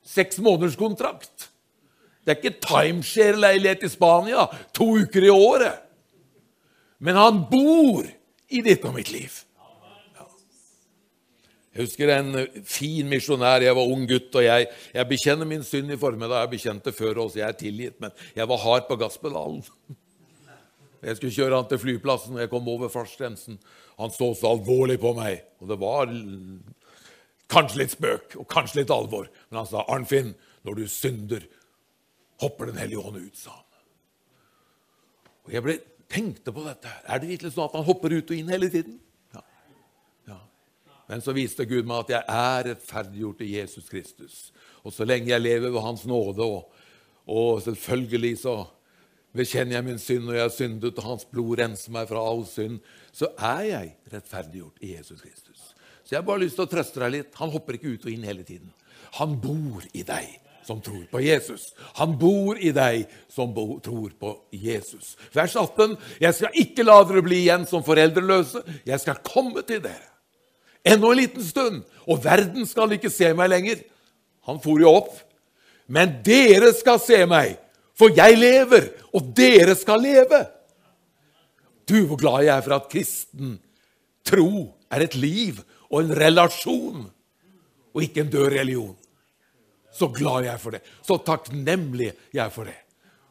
Seks 0.02 0.40
måneders 0.42 0.78
kontrakt. 0.78 1.50
Det 2.26 2.34
er 2.34 2.40
ikke 2.40 2.64
timeshare-leilighet 2.64 3.86
i 3.86 3.90
Spania 3.92 4.48
to 4.74 4.88
uker 5.04 5.28
i 5.28 5.30
året. 5.30 5.84
Men 6.98 7.20
han 7.20 7.44
bor 7.50 8.02
i 8.50 8.64
ditt 8.64 8.82
og 8.88 8.96
mitt 8.96 9.12
liv. 9.14 9.44
Jeg 11.70 11.86
husker 11.86 12.10
en 12.10 12.34
fin 12.66 13.06
misjonær. 13.06 13.62
Jeg 13.62 13.76
var 13.78 13.86
ung 13.86 14.02
gutt, 14.10 14.32
og 14.34 14.42
jeg, 14.42 14.66
jeg 14.96 15.08
bekjenner 15.12 15.46
min 15.46 15.62
synd 15.62 15.94
i 15.94 16.00
formiddag. 16.00 16.42
Jeg 16.42 16.54
bekjente 16.56 16.92
før 16.96 17.22
også, 17.28 17.38
jeg 17.38 17.46
er 17.46 17.58
tilgitt, 17.60 18.00
men 18.02 18.10
jeg 18.34 18.48
var 18.50 18.64
hard 18.64 18.88
på 18.88 18.98
gasspedalen. 18.98 19.62
Jeg 21.06 21.16
skulle 21.16 21.36
kjøre 21.36 21.60
han 21.60 21.68
til 21.70 21.78
flyplassen, 21.78 22.34
og 22.34 22.42
jeg 22.42 22.50
kom 22.50 22.66
over 22.72 22.90
fartsgrensen. 22.90 23.60
Han 23.98 24.12
så 24.14 24.32
så 24.38 24.52
alvorlig 24.54 24.98
på 25.02 25.12
meg, 25.16 25.42
og 25.58 25.70
det 25.72 25.78
var 25.80 26.10
kanskje 27.50 27.80
litt 27.80 27.94
spøk 27.96 28.36
og 28.38 28.46
kanskje 28.50 28.82
litt 28.82 28.92
alvor. 28.94 29.26
Men 29.48 29.62
han 29.62 29.70
sa, 29.70 29.82
'Arnfinn, 29.82 30.34
når 30.62 30.74
du 30.74 30.88
synder, 30.88 31.46
hopper 32.40 32.66
Den 32.66 32.78
hellige 32.78 33.02
ånd 33.02 33.16
ut', 33.16 33.36
sa 33.36 33.50
han. 33.50 33.64
Og 35.44 35.52
Jeg 35.52 35.62
ble, 35.62 35.80
tenkte 36.08 36.52
på 36.52 36.64
dette. 36.64 36.90
Er 37.04 37.18
det 37.18 37.28
virkelig 37.28 37.52
sånn 37.52 37.68
at 37.68 37.76
han 37.76 37.84
hopper 37.84 38.12
ut 38.12 38.30
og 38.30 38.36
inn 38.36 38.48
hele 38.48 38.70
tiden? 38.70 39.00
Ja. 40.28 40.38
Men 41.08 41.22
så 41.24 41.32
viste 41.32 41.66
Gud 41.68 41.88
meg 41.88 42.04
at 42.04 42.10
jeg 42.12 42.24
er 42.28 42.66
rettferdiggjort 42.70 43.44
i 43.44 43.52
Jesus 43.56 43.88
Kristus. 43.88 44.52
Og 44.84 44.92
så 44.92 45.04
lenge 45.08 45.32
jeg 45.32 45.40
lever 45.40 45.72
ved 45.72 45.80
Hans 45.84 46.04
nåde, 46.08 46.44
og, 46.44 46.68
og 47.26 47.62
selvfølgelig 47.64 48.38
så 48.44 48.56
bekjenner 49.36 49.78
jeg 49.78 49.86
min 49.86 50.00
synd, 50.00 50.28
og 50.30 50.36
jeg 50.36 50.44
har 50.46 50.54
syndet, 50.54 50.98
og 50.98 51.04
Hans 51.04 51.28
blod 51.28 51.58
renser 51.60 51.94
meg 51.94 52.08
fra 52.10 52.22
all 52.30 52.44
synd, 52.48 52.80
så 53.12 53.30
er 53.36 53.62
jeg 53.68 53.94
rettferdiggjort 54.12 54.82
i 54.84 54.94
Jesus 54.96 55.20
Kristus. 55.20 55.72
Så 56.04 56.14
jeg 56.14 56.22
har 56.22 56.28
bare 56.28 56.44
lyst 56.46 56.56
til 56.56 56.64
å 56.64 56.70
trøste 56.72 57.02
deg 57.02 57.14
litt. 57.18 57.34
Han 57.36 57.52
hopper 57.52 57.76
ikke 57.76 57.94
ut 57.94 58.06
og 58.06 58.12
inn 58.12 58.24
hele 58.24 58.44
tiden. 58.46 58.70
Han 59.18 59.36
bor 59.42 59.84
i 59.92 60.04
deg 60.08 60.38
som 60.68 60.80
tror 60.84 61.04
på 61.10 61.20
Jesus. 61.24 61.70
Han 61.96 62.14
bor 62.20 62.58
i 62.60 62.72
deg 62.76 63.08
som 63.32 63.52
tror 63.84 64.12
på 64.20 64.32
Jesus. 64.52 65.16
Vers 65.32 65.56
18.: 65.56 65.96
Jeg 66.20 66.36
skal 66.36 66.60
ikke 66.60 66.84
la 66.84 66.98
dere 67.08 67.24
bli 67.24 67.42
igjen 67.42 67.64
som 67.68 67.84
foreldreløse. 67.84 68.62
Jeg 68.88 69.00
skal 69.04 69.22
komme 69.24 69.64
til 69.68 69.82
dere. 69.84 70.08
Ennå 70.84 71.12
en 71.12 71.20
liten 71.20 71.44
stund, 71.44 71.82
og 72.06 72.24
verden 72.24 72.66
skal 72.66 72.92
ikke 72.96 73.12
se 73.12 73.32
meg 73.36 73.50
lenger. 73.52 73.80
Han 74.48 74.60
for 74.64 74.80
jo 74.80 74.92
opp. 75.02 75.12
Men 75.88 76.18
dere 76.24 76.72
skal 76.76 77.00
se 77.00 77.24
meg, 77.28 77.56
for 77.98 78.14
jeg 78.14 78.38
lever, 78.38 78.88
og 79.12 79.32
dere 79.36 79.74
skal 79.78 80.02
leve. 80.04 80.44
Du, 81.88 82.04
hvor 82.06 82.20
glad 82.20 82.44
jeg 82.46 82.54
er 82.54 82.64
for 82.64 82.76
at 82.76 82.90
kristen 82.92 83.56
tro 84.28 84.50
er 84.92 85.04
et 85.06 85.16
liv 85.16 85.60
og 85.88 86.02
en 86.02 86.12
relasjon, 86.16 87.06
og 87.94 88.04
ikke 88.04 88.22
en 88.22 88.32
død 88.32 88.50
religion. 88.52 88.96
Så 89.92 90.10
glad 90.14 90.44
jeg 90.46 90.52
er 90.52 90.60
for 90.62 90.76
det. 90.76 90.82
Så 91.02 91.16
takknemlig 91.26 92.12
jeg 92.34 92.44
er 92.44 92.52
for 92.54 92.68
det. 92.68 92.76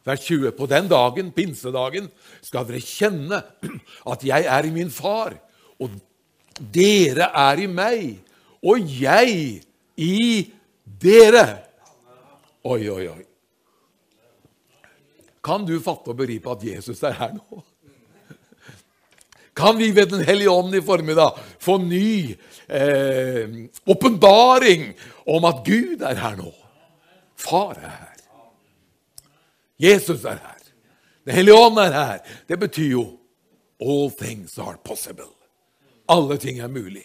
Vers 0.04 0.24
20. 0.26 0.52
På 0.56 0.66
den 0.68 0.88
dagen, 0.90 1.30
pinsedagen, 1.36 2.08
skal 2.42 2.66
dere 2.68 2.82
kjenne 2.82 3.40
at 4.12 4.26
jeg 4.26 4.48
er 4.48 4.68
i 4.68 4.74
min 4.74 4.92
far, 4.92 5.36
og 5.78 5.94
dere 6.58 7.30
er 7.30 7.62
i 7.62 7.70
meg, 7.70 8.18
og 8.64 8.82
jeg 9.00 9.62
i 9.96 10.18
dere. 10.84 11.46
Oi, 12.68 12.82
oi, 12.90 13.04
oi. 13.06 13.27
Kan 15.48 15.64
du 15.64 15.78
fatte 15.80 16.12
og 16.12 16.18
begripe 16.18 16.52
at 16.52 16.64
Jesus 16.66 17.00
er 17.08 17.16
her 17.16 17.32
nå? 17.38 17.62
Kan 19.56 19.78
vi 19.78 19.90
ved 19.96 20.12
Den 20.12 20.24
hellige 20.24 20.50
ånd 20.50 20.74
i 20.76 20.82
formiddag 20.84 21.38
få 21.58 21.78
ny 21.82 22.36
åpenbaring 23.88 24.84
eh, 24.92 25.08
om 25.26 25.44
at 25.48 25.64
Gud 25.66 26.04
er 26.04 26.20
her 26.20 26.36
nå? 26.36 26.52
Far 27.38 27.80
er 27.80 27.94
her. 27.96 28.14
Jesus 29.78 30.24
er 30.24 30.38
her. 30.42 30.62
Den 31.24 31.34
hellige 31.34 31.56
ånd 31.56 31.78
er 31.78 31.92
her. 31.96 32.18
Det 32.48 32.58
betyr 32.58 32.90
jo 32.92 33.06
All 33.80 34.10
things 34.10 34.58
are 34.58 34.76
possible. 34.84 35.30
Alle 36.08 36.36
ting 36.36 36.58
er 36.58 36.68
mulig 36.68 37.04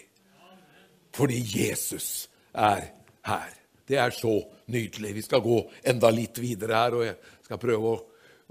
fordi 1.13 1.43
Jesus 1.45 2.29
er 2.53 2.87
her. 3.25 3.51
Det 3.87 3.97
er 3.97 4.09
så 4.09 4.41
nydelig. 4.65 5.15
Vi 5.15 5.21
skal 5.21 5.43
gå 5.45 5.59
enda 5.85 6.09
litt 6.09 6.39
videre 6.41 6.79
her, 6.79 6.95
og 6.97 7.05
jeg 7.05 7.45
skal 7.45 7.59
prøve 7.61 7.91
å 7.91 7.99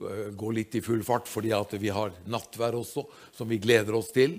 øh, 0.00 0.28
gå 0.36 0.50
litt 0.56 0.76
i 0.78 0.82
full 0.84 1.02
fart 1.06 1.28
fordi 1.30 1.52
at 1.56 1.74
vi 1.80 1.92
har 1.92 2.14
nattvær 2.30 2.78
også, 2.78 3.04
som 3.34 3.50
vi 3.50 3.60
gleder 3.62 3.96
oss 3.98 4.12
til. 4.14 4.38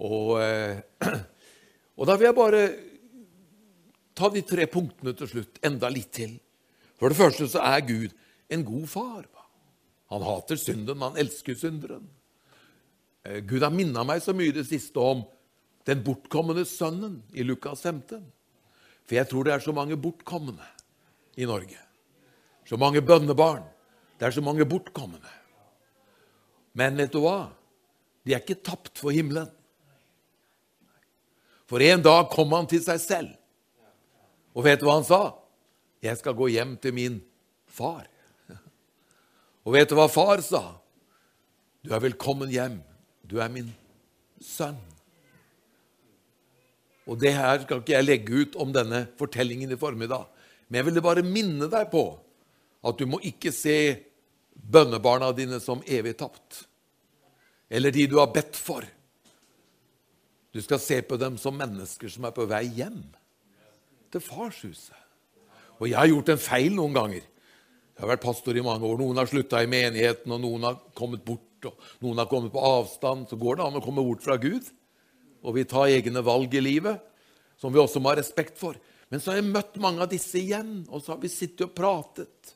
Og, 0.00 0.40
øh, 0.42 0.80
og 1.98 2.08
da 2.08 2.16
vil 2.16 2.30
jeg 2.30 2.38
bare 2.38 2.62
ta 4.16 4.30
de 4.32 4.42
tre 4.44 4.66
punktene 4.70 5.14
til 5.16 5.30
slutt, 5.30 5.60
enda 5.64 5.90
litt 5.92 6.12
til. 6.16 6.38
For 7.00 7.08
det 7.08 7.20
første 7.20 7.48
så 7.48 7.62
er 7.64 7.86
Gud 7.88 8.16
en 8.52 8.64
god 8.66 8.88
far. 8.90 9.28
Han 10.10 10.24
hater 10.26 10.58
synden, 10.58 10.98
men 10.98 11.12
han 11.12 11.20
elsker 11.22 11.54
synderen. 11.54 12.08
Eh, 13.22 13.40
Gud 13.46 13.62
har 13.62 13.70
minna 13.70 14.02
meg 14.06 14.22
så 14.24 14.34
mye 14.36 14.54
det 14.54 14.66
siste 14.68 14.98
om 15.00 15.22
den 15.88 16.02
bortkomne 16.04 16.64
sønnen 16.68 17.20
i 17.32 17.46
Lukas 17.46 17.84
15. 17.86 18.24
For 19.06 19.16
jeg 19.16 19.30
tror 19.30 19.46
det 19.46 19.54
er 19.54 19.62
så 19.64 19.74
mange 19.74 19.98
bortkomne 20.00 20.66
i 21.38 21.46
Norge. 21.48 21.78
Så 22.66 22.78
mange 22.78 23.02
bønnebarn. 23.02 23.64
Det 24.20 24.28
er 24.28 24.36
så 24.36 24.42
mange 24.44 24.66
bortkomne. 24.68 25.16
Men 26.76 26.98
vet 27.00 27.14
du 27.14 27.22
hva? 27.24 27.48
De 28.20 28.34
er 28.36 28.42
ikke 28.42 28.60
tapt 28.60 29.00
for 29.00 29.16
himmelen. 29.16 29.48
For 31.70 31.80
en 31.80 32.02
dag 32.04 32.28
kom 32.28 32.52
han 32.52 32.68
til 32.68 32.82
seg 32.84 33.00
selv. 33.00 33.30
Og 34.52 34.66
vet 34.66 34.82
du 34.82 34.84
hva 34.84 34.98
han 34.98 35.08
sa? 35.08 35.22
Jeg 36.04 36.20
skal 36.20 36.36
gå 36.36 36.50
hjem 36.52 36.74
til 36.82 36.92
min 36.92 37.16
far. 37.64 38.04
Og 39.64 39.72
vet 39.72 39.88
du 39.88 39.96
hva 39.96 40.08
far 40.12 40.44
sa? 40.44 40.62
Du 41.80 41.94
er 41.96 42.04
velkommen 42.04 42.52
hjem. 42.52 42.76
Du 43.24 43.38
er 43.40 43.48
min 43.48 43.72
sønn. 44.44 44.76
Og 47.08 47.16
det 47.24 47.32
her 47.38 47.64
skal 47.64 47.80
ikke 47.80 47.96
jeg 47.96 48.04
legge 48.06 48.44
ut 48.44 48.60
om 48.60 48.76
denne 48.76 49.06
fortellingen 49.16 49.72
i 49.72 49.80
formiddag. 49.80 50.28
Men 50.68 50.82
jeg 50.82 50.90
ville 50.90 51.08
bare 51.08 51.24
minne 51.24 51.72
deg 51.72 51.88
på 51.88 52.04
at 52.84 53.00
du 53.00 53.08
må 53.08 53.20
ikke 53.24 53.52
se 53.52 54.09
bønnebarna 54.60 55.30
dine 55.36 55.60
som 55.62 55.84
evig 55.86 56.16
tapt. 56.20 56.64
Eller 57.70 57.94
de 57.94 58.06
du 58.10 58.18
har 58.18 58.32
bedt 58.34 58.58
for. 58.58 58.84
Du 60.50 60.58
skal 60.62 60.82
se 60.82 60.98
på 61.06 61.18
dem 61.20 61.36
som 61.38 61.56
mennesker 61.56 62.10
som 62.10 62.26
er 62.26 62.34
på 62.34 62.48
vei 62.50 62.64
hjem 62.80 63.02
til 64.10 64.24
farshuset. 64.24 64.96
Og 65.78 65.88
jeg 65.88 65.96
har 65.96 66.10
gjort 66.10 66.32
en 66.34 66.42
feil 66.42 66.74
noen 66.74 66.96
ganger. 66.96 67.22
Jeg 67.22 68.02
har 68.02 68.10
vært 68.10 68.24
pastor 68.24 68.56
i 68.56 68.64
mange 68.64 68.84
år. 68.84 68.98
Noen 68.98 69.20
har 69.20 69.30
slutta 69.30 69.62
i 69.62 69.70
menigheten, 69.70 70.32
og 70.34 70.42
noen 70.42 70.66
har 70.66 70.76
kommet 70.98 71.22
bort, 71.24 71.68
og 71.68 72.04
noen 72.04 72.20
har 72.20 72.28
kommet 72.28 72.52
på 72.52 72.64
avstand. 72.64 73.30
Så 73.30 73.38
går 73.40 73.60
det 73.60 73.64
an 73.64 73.78
å 73.78 73.84
komme 73.84 74.04
bort 74.04 74.24
fra 74.24 74.36
Gud 74.40 74.66
og 75.42 75.56
vi 75.56 75.66
tar 75.68 75.90
egne 75.90 76.22
valg 76.24 76.54
i 76.54 76.62
livet, 76.62 77.00
som 77.60 77.72
vi 77.72 77.80
også 77.80 78.00
må 78.00 78.12
ha 78.12 78.18
respekt 78.18 78.58
for. 78.60 78.76
Men 79.10 79.22
så 79.22 79.32
har 79.32 79.40
jeg 79.40 79.50
møtt 79.50 79.78
mange 79.82 80.04
av 80.04 80.10
disse 80.12 80.38
igjen, 80.38 80.84
og 80.88 81.02
så 81.02 81.14
har 81.14 81.22
vi 81.22 81.32
sittet 81.32 81.66
og 81.66 81.76
pratet. 81.76 82.54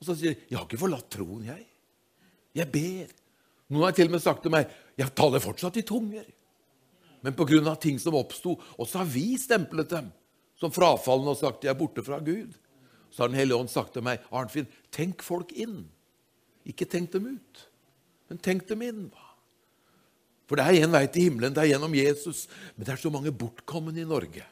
Og 0.00 0.06
så 0.06 0.16
sier 0.16 0.34
de 0.34 0.40
'Jeg 0.48 0.58
har 0.58 0.66
ikke 0.66 0.80
forlatt 0.80 1.10
troen, 1.10 1.44
jeg. 1.44 1.66
Jeg 2.54 2.72
ber.' 2.72 3.14
Noen 3.70 3.84
har 3.84 3.92
til 3.92 4.06
og 4.06 4.12
med 4.12 4.22
sagt 4.22 4.42
til 4.42 4.50
meg 4.50 4.68
'Jeg 4.98 5.14
taler 5.14 5.38
fortsatt 5.38 5.76
i 5.76 5.82
tunger'. 5.82 6.32
Men 7.22 7.34
pga. 7.34 7.74
ting 7.76 7.98
som 7.98 8.14
oppsto, 8.14 8.58
og 8.78 8.88
så 8.88 8.98
har 8.98 9.04
vi 9.04 9.36
stemplet 9.36 9.88
dem 9.88 10.12
som 10.56 10.70
frafallende 10.70 11.30
og 11.30 11.36
sagt 11.36 11.60
de 11.62 11.68
er 11.68 11.74
borte 11.74 12.02
fra 12.02 12.18
Gud. 12.18 12.54
Så 13.10 13.22
har 13.22 13.28
Den 13.28 13.36
hellige 13.36 13.58
ånd 13.58 13.68
sagt 13.68 13.92
til 13.92 14.02
meg, 14.02 14.20
'Arnfinn, 14.30 14.66
tenk 14.90 15.22
folk 15.22 15.52
inn.' 15.52 15.88
Ikke 16.66 16.84
tenk 16.84 17.10
dem 17.12 17.26
ut, 17.26 17.68
men 18.28 18.38
tenk 18.38 18.66
dem 18.68 18.82
inn. 18.82 19.10
hva? 19.10 19.30
For 20.46 20.56
det 20.56 20.66
er 20.66 20.84
én 20.84 20.90
vei 20.90 21.06
til 21.06 21.28
himmelen, 21.28 21.54
det 21.54 21.62
er 21.62 21.78
gjennom 21.78 21.94
Jesus. 21.94 22.48
Men 22.76 22.84
det 22.84 22.92
er 22.92 22.96
så 22.96 23.10
mange 23.10 23.32
bortkomne 23.32 23.94
i 23.96 24.04
Norge. 24.04 24.42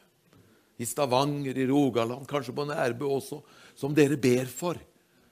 I 0.79 0.85
Stavanger, 0.87 1.57
i 1.57 1.67
Rogaland, 1.67 2.25
kanskje 2.27 2.55
på 2.55 2.65
Nærbø 2.65 3.05
også, 3.05 3.41
som 3.75 3.93
dere 3.93 4.15
ber 4.15 4.45
for. 4.45 4.79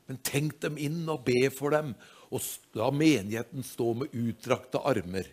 Men 0.08 0.22
tenk 0.24 0.60
dem 0.64 0.78
inn 0.80 1.04
og 1.12 1.26
be 1.28 1.48
for 1.54 1.76
dem, 1.76 1.94
og 2.32 2.44
la 2.76 2.90
menigheten 2.92 3.64
stå 3.64 3.94
med 4.02 4.16
utdrakte 4.16 4.82
armer 4.88 5.28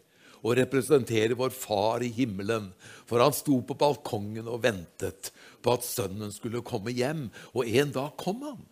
og 0.45 0.59
representere 0.59 1.37
vår 1.39 1.55
Far 1.57 2.05
i 2.05 2.11
himmelen. 2.13 2.69
For 3.09 3.23
han 3.23 3.33
sto 3.35 3.59
på 3.65 3.77
balkongen 3.81 4.49
og 4.51 4.61
ventet 4.67 5.33
på 5.65 5.73
at 5.73 5.87
sønnen 5.87 6.33
skulle 6.35 6.65
komme 6.67 6.93
hjem, 6.93 7.31
og 7.57 7.65
en 7.65 7.93
dag 7.95 8.13
kom 8.21 8.45
han. 8.45 8.63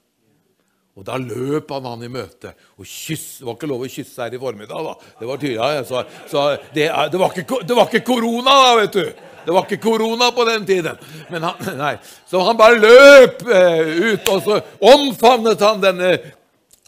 Og 0.92 1.06
Da 1.08 1.16
løp 1.16 1.70
han 1.72 1.86
han 1.88 2.04
i 2.04 2.10
møte 2.12 2.52
og 2.76 2.84
kyss, 2.84 3.38
Det 3.40 3.46
var 3.48 3.56
ikke 3.56 3.70
lov 3.70 3.84
å 3.86 3.88
kysse 3.88 4.26
her 4.26 4.34
i 4.36 4.40
formiddag. 4.40 4.84
da. 4.84 4.94
Det 5.20 5.28
var 5.28 5.40
tydelig, 5.40 5.56
ja, 5.56 5.84
så, 5.88 6.04
så 6.28 6.42
det, 6.74 6.90
det, 7.12 7.20
var 7.20 7.32
ikke, 7.32 7.62
det, 7.64 7.76
var 7.78 7.88
ikke, 7.88 8.04
korona, 8.04 8.56
da, 8.66 8.74
vet 8.82 8.98
du. 8.98 9.30
Det 9.44 9.54
var 9.54 9.66
ikke 9.66 9.82
korona 9.82 10.30
på 10.34 10.44
den 10.44 10.66
tiden. 10.66 10.98
Han. 11.30 11.96
Så 12.30 12.42
han 12.46 12.56
bare 12.56 12.78
løp 12.78 13.42
eh, 13.48 13.80
ut, 14.12 14.28
og 14.28 14.42
så 14.44 14.60
omfavnet 14.92 15.60
han 15.60 15.82
denne 15.82 16.12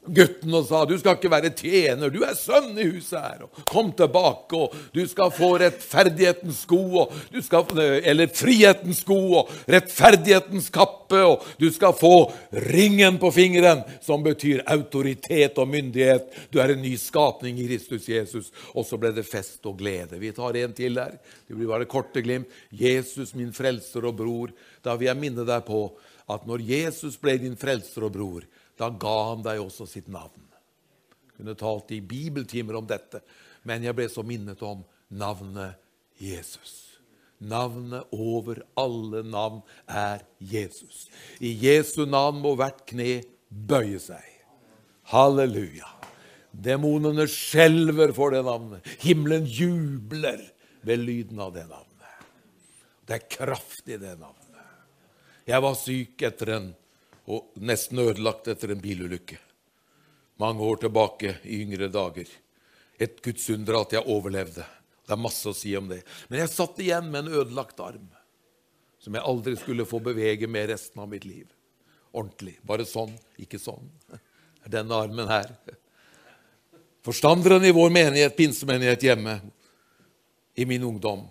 gutten 0.06 0.54
og 0.54 0.66
sa 0.68 0.82
du 0.88 0.94
skal 1.00 1.16
ikke 1.18 1.30
være 1.32 1.52
tjener, 1.56 2.12
du 2.12 2.20
er 2.26 2.36
sønn 2.38 2.76
i 2.78 2.86
huset 2.88 3.18
her. 3.18 3.44
og 3.46 3.64
Kom 3.68 3.92
tilbake, 3.96 4.58
og 4.58 4.74
du 4.94 5.02
skal 5.10 5.32
få 5.34 5.54
rettferdighetens 5.62 6.64
sko, 6.66 6.80
og 7.04 7.14
du 7.32 7.40
skal, 7.44 7.66
eller 8.04 8.32
frihetens 8.34 9.02
sko 9.04 9.18
og 9.40 9.52
rettferdighetens 9.70 10.70
kappe, 10.74 11.20
og 11.24 11.44
du 11.60 11.68
skal 11.74 11.96
få 11.96 12.14
ringen 12.70 13.18
på 13.22 13.30
fingeren, 13.34 13.84
som 14.04 14.24
betyr 14.24 14.64
autoritet 14.70 15.58
og 15.60 15.70
myndighet. 15.70 16.28
Du 16.52 16.60
er 16.62 16.74
en 16.74 16.82
ny 16.84 16.94
skapning 17.00 17.60
i 17.60 17.68
Kristus 17.68 18.08
Jesus. 18.10 18.50
Og 18.74 18.86
så 18.86 18.98
ble 19.00 19.12
det 19.14 19.26
fest 19.26 19.64
og 19.68 19.78
glede. 19.80 20.18
Vi 20.20 20.32
tar 20.36 20.56
en 20.60 20.74
til 20.76 20.98
der. 20.98 21.16
Det 21.46 21.56
blir 21.56 21.70
bare 21.70 21.88
korte 21.90 22.22
glimt. 22.24 22.50
Jesus, 22.70 23.34
min 23.34 23.52
frelser 23.54 24.06
og 24.08 24.16
bror. 24.18 24.52
Da 24.84 24.96
vil 24.98 25.10
jeg 25.10 25.20
minne 25.20 25.46
deg 25.46 25.64
på 25.66 25.86
at 26.30 26.46
når 26.48 26.64
Jesus 26.64 27.18
ble 27.20 27.36
din 27.40 27.56
frelser 27.60 28.06
og 28.06 28.14
bror, 28.14 28.44
da 28.78 28.90
ga 28.90 29.14
han 29.30 29.44
deg 29.44 29.62
også 29.62 29.86
sitt 29.88 30.08
navn. 30.12 30.42
Jeg 31.24 31.38
kunne 31.38 31.56
talt 31.58 31.92
i 31.94 32.00
bibeltimer 32.04 32.78
om 32.78 32.86
dette, 32.88 33.22
men 33.66 33.84
jeg 33.86 33.96
ble 33.96 34.08
så 34.10 34.22
minnet 34.26 34.62
om 34.62 34.84
navnet 35.14 35.80
Jesus. 36.20 36.98
Navnet 37.44 38.06
over 38.14 38.62
alle 38.78 39.24
navn 39.26 39.60
er 39.90 40.22
Jesus. 40.38 41.08
I 41.42 41.52
Jesu 41.66 42.04
navn 42.06 42.40
må 42.44 42.54
hvert 42.58 42.84
kne 42.88 43.24
bøye 43.50 43.98
seg. 44.00 44.22
Halleluja. 45.10 45.90
Demonene 46.54 47.26
skjelver 47.28 48.14
for 48.14 48.32
det 48.34 48.44
navnet. 48.46 48.86
Himmelen 49.02 49.48
jubler 49.50 50.40
ved 50.86 51.02
lyden 51.02 51.42
av 51.42 51.52
det 51.56 51.66
navnet. 51.66 51.90
Det 53.04 53.18
er 53.18 53.28
kraft 53.28 53.90
i 53.90 53.98
det 53.98 54.14
navnet. 54.16 54.40
Jeg 55.44 55.60
var 55.60 55.76
syk 55.76 56.22
etter 56.24 56.54
en 56.54 56.70
og 57.30 57.54
nesten 57.56 58.02
ødelagt 58.02 58.48
etter 58.52 58.74
en 58.74 58.82
bilulykke. 58.82 59.38
Mange 60.42 60.66
år 60.66 60.82
tilbake 60.82 61.36
i 61.44 61.62
yngre 61.62 61.88
dager. 61.92 62.28
Et 63.00 63.20
gudsunder 63.22 63.78
at 63.80 63.94
jeg 63.96 64.06
overlevde. 64.10 64.64
Det 65.04 65.12
er 65.14 65.20
masse 65.20 65.48
å 65.48 65.56
si 65.56 65.74
om 65.76 65.88
det. 65.90 66.02
Men 66.28 66.42
jeg 66.42 66.52
satt 66.52 66.78
igjen 66.82 67.10
med 67.10 67.24
en 67.24 67.40
ødelagt 67.40 67.80
arm 67.84 68.06
som 69.04 69.16
jeg 69.16 69.28
aldri 69.28 69.52
skulle 69.60 69.84
få 69.84 70.00
bevege 70.00 70.48
med 70.48 70.70
resten 70.72 71.02
av 71.02 71.10
mitt 71.12 71.26
liv. 71.28 71.44
Ordentlig. 72.14 72.56
Bare 72.64 72.86
sånn, 72.88 73.12
ikke 73.40 73.60
sånn. 73.60 73.90
Denne 74.70 74.96
armen 74.96 75.28
her. 75.28 75.50
Forstanderen 77.04 77.66
i 77.68 77.74
vår 77.76 77.92
menighet, 77.92 78.36
pinsemenighet 78.36 79.04
hjemme 79.04 79.36
i 80.56 80.64
min 80.64 80.86
ungdom 80.86 81.26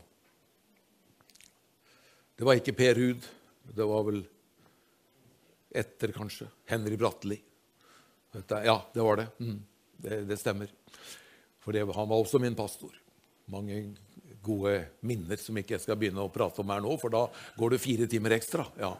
Det 2.38 2.46
var 2.46 2.60
ikke 2.60 2.76
Per 2.76 2.98
Ruud. 2.98 3.26
Det 3.74 3.86
var 3.88 4.04
vel 4.06 4.22
etter, 5.74 6.14
kanskje. 6.16 6.48
Henry 6.70 6.98
Bratteli. 6.98 7.40
Ja, 8.48 8.86
det 8.94 9.02
var 9.02 9.18
det. 9.18 9.28
Mm, 9.40 9.64
det, 9.98 10.22
det, 10.30 10.38
stemmer. 10.38 10.72
For 11.60 11.74
det, 11.74 11.86
han 11.86 12.10
var 12.10 12.18
også 12.18 12.40
min 12.40 12.56
pastor. 12.56 12.96
Mange 13.46 13.96
gode 14.44 14.86
minner 15.00 15.40
som 15.40 15.58
ikke 15.58 15.78
jeg 15.78 15.84
skal 15.86 16.00
begynne 16.00 16.24
å 16.24 16.32
prate 16.34 16.62
om 16.64 16.72
her 16.74 16.82
nå, 16.84 16.96
for 17.00 17.14
da 17.14 17.24
går 17.58 17.76
det 17.76 17.84
fire 17.84 18.08
timer 18.12 18.36
ekstra. 18.38 18.66
Ja, 18.80 18.92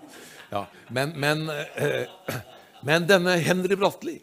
ja. 0.52 0.64
Men, 0.94 1.16
men, 1.20 1.48
eh, 1.50 2.08
men, 2.88 3.08
denne 3.10 3.36
Henry 3.44 3.76
Bratteli, 3.80 4.20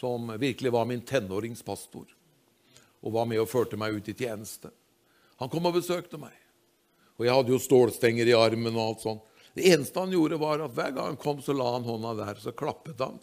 som 0.00 0.32
virkelig 0.40 0.72
var 0.74 0.88
min 0.88 1.04
tenåringspastor, 1.06 2.12
og 3.00 3.14
var 3.16 3.28
med 3.28 3.40
og 3.40 3.48
førte 3.48 3.78
meg 3.80 3.96
ut 3.96 4.12
i 4.12 4.16
tjeneste, 4.16 4.72
han 5.40 5.48
kom 5.48 5.70
og 5.70 5.78
besøkte 5.78 6.20
meg. 6.20 6.34
Og 7.16 7.24
jeg 7.24 7.36
hadde 7.36 7.52
jo 7.52 7.60
stålstenger 7.60 8.28
i 8.28 8.36
armen 8.36 8.76
og 8.76 8.82
alt 8.84 9.04
sånt. 9.04 9.24
Det 9.56 9.66
eneste 9.72 9.98
han 10.02 10.12
gjorde, 10.14 10.38
var 10.40 10.62
at 10.64 10.74
hver 10.76 10.94
gang 10.94 11.12
han 11.12 11.20
kom, 11.20 11.40
så 11.42 11.54
la 11.56 11.72
han 11.74 11.86
hånda 11.86 12.14
der, 12.20 12.38
så 12.42 12.54
klappet 12.56 13.02
han. 13.02 13.18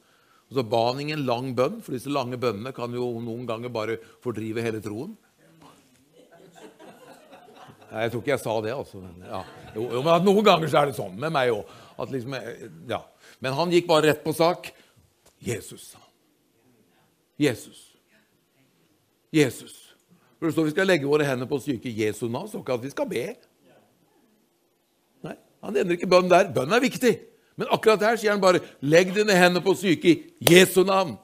Og 0.48 0.60
så 0.60 0.64
ba 0.64 0.82
han 0.90 1.00
ingen 1.04 1.26
lang 1.28 1.54
bønn, 1.56 1.80
for 1.84 1.96
disse 1.96 2.12
lange 2.12 2.40
bønnene 2.40 2.74
kan 2.76 2.94
jo 2.96 3.10
noen 3.24 3.48
ganger 3.48 3.72
bare 3.74 3.98
fordrive 4.24 4.64
hele 4.64 4.82
troen. 4.84 5.16
Nei, 7.88 8.04
jeg 8.04 8.12
tror 8.12 8.24
ikke 8.24 8.34
jeg 8.34 8.44
sa 8.44 8.54
det, 8.64 8.74
altså. 8.76 9.02
Ja. 9.24 9.42
Jo, 9.76 10.02
men 10.04 10.26
Noen 10.28 10.44
ganger 10.44 10.72
så 10.72 10.82
er 10.82 10.90
det 10.90 10.98
sånn 10.98 11.16
med 11.20 11.32
meg 11.32 11.54
òg. 11.56 11.70
Liksom, 12.12 12.36
ja. 12.92 13.00
Men 13.44 13.56
han 13.56 13.72
gikk 13.72 13.88
bare 13.88 14.10
rett 14.10 14.24
på 14.26 14.34
sak. 14.36 14.68
Jesus, 15.44 15.94
sa 15.94 16.02
han. 16.02 16.12
Jesus. 17.40 17.84
Jesus. 19.32 19.76
For 20.38 20.50
det 20.50 20.56
står 20.56 20.68
vi 20.68 20.74
skal 20.76 20.90
legge 20.90 21.10
våre 21.10 21.26
hender 21.28 21.50
på 21.50 21.60
syke 21.64 21.92
Jesu 21.94 22.28
navn, 22.28 22.50
så 22.52 22.62
ikke 22.62 22.76
at 22.76 22.84
vi 22.84 22.92
skal 22.94 23.10
be. 23.10 23.26
Han 25.66 25.74
nevner 25.74 25.98
ikke 25.98 26.10
bønn 26.10 26.30
der. 26.32 26.50
Bønn 26.54 26.74
er 26.74 26.84
viktig. 26.84 27.14
Men 27.58 27.72
akkurat 27.74 28.04
her 28.06 28.20
sier 28.20 28.36
han 28.36 28.42
bare 28.42 28.62
'legg 28.82 29.16
dine 29.16 29.34
hender 29.34 29.62
på 29.66 29.74
syke 29.74 30.10
i 30.10 30.18
Jesu 30.40 30.84
navn'. 30.84 31.18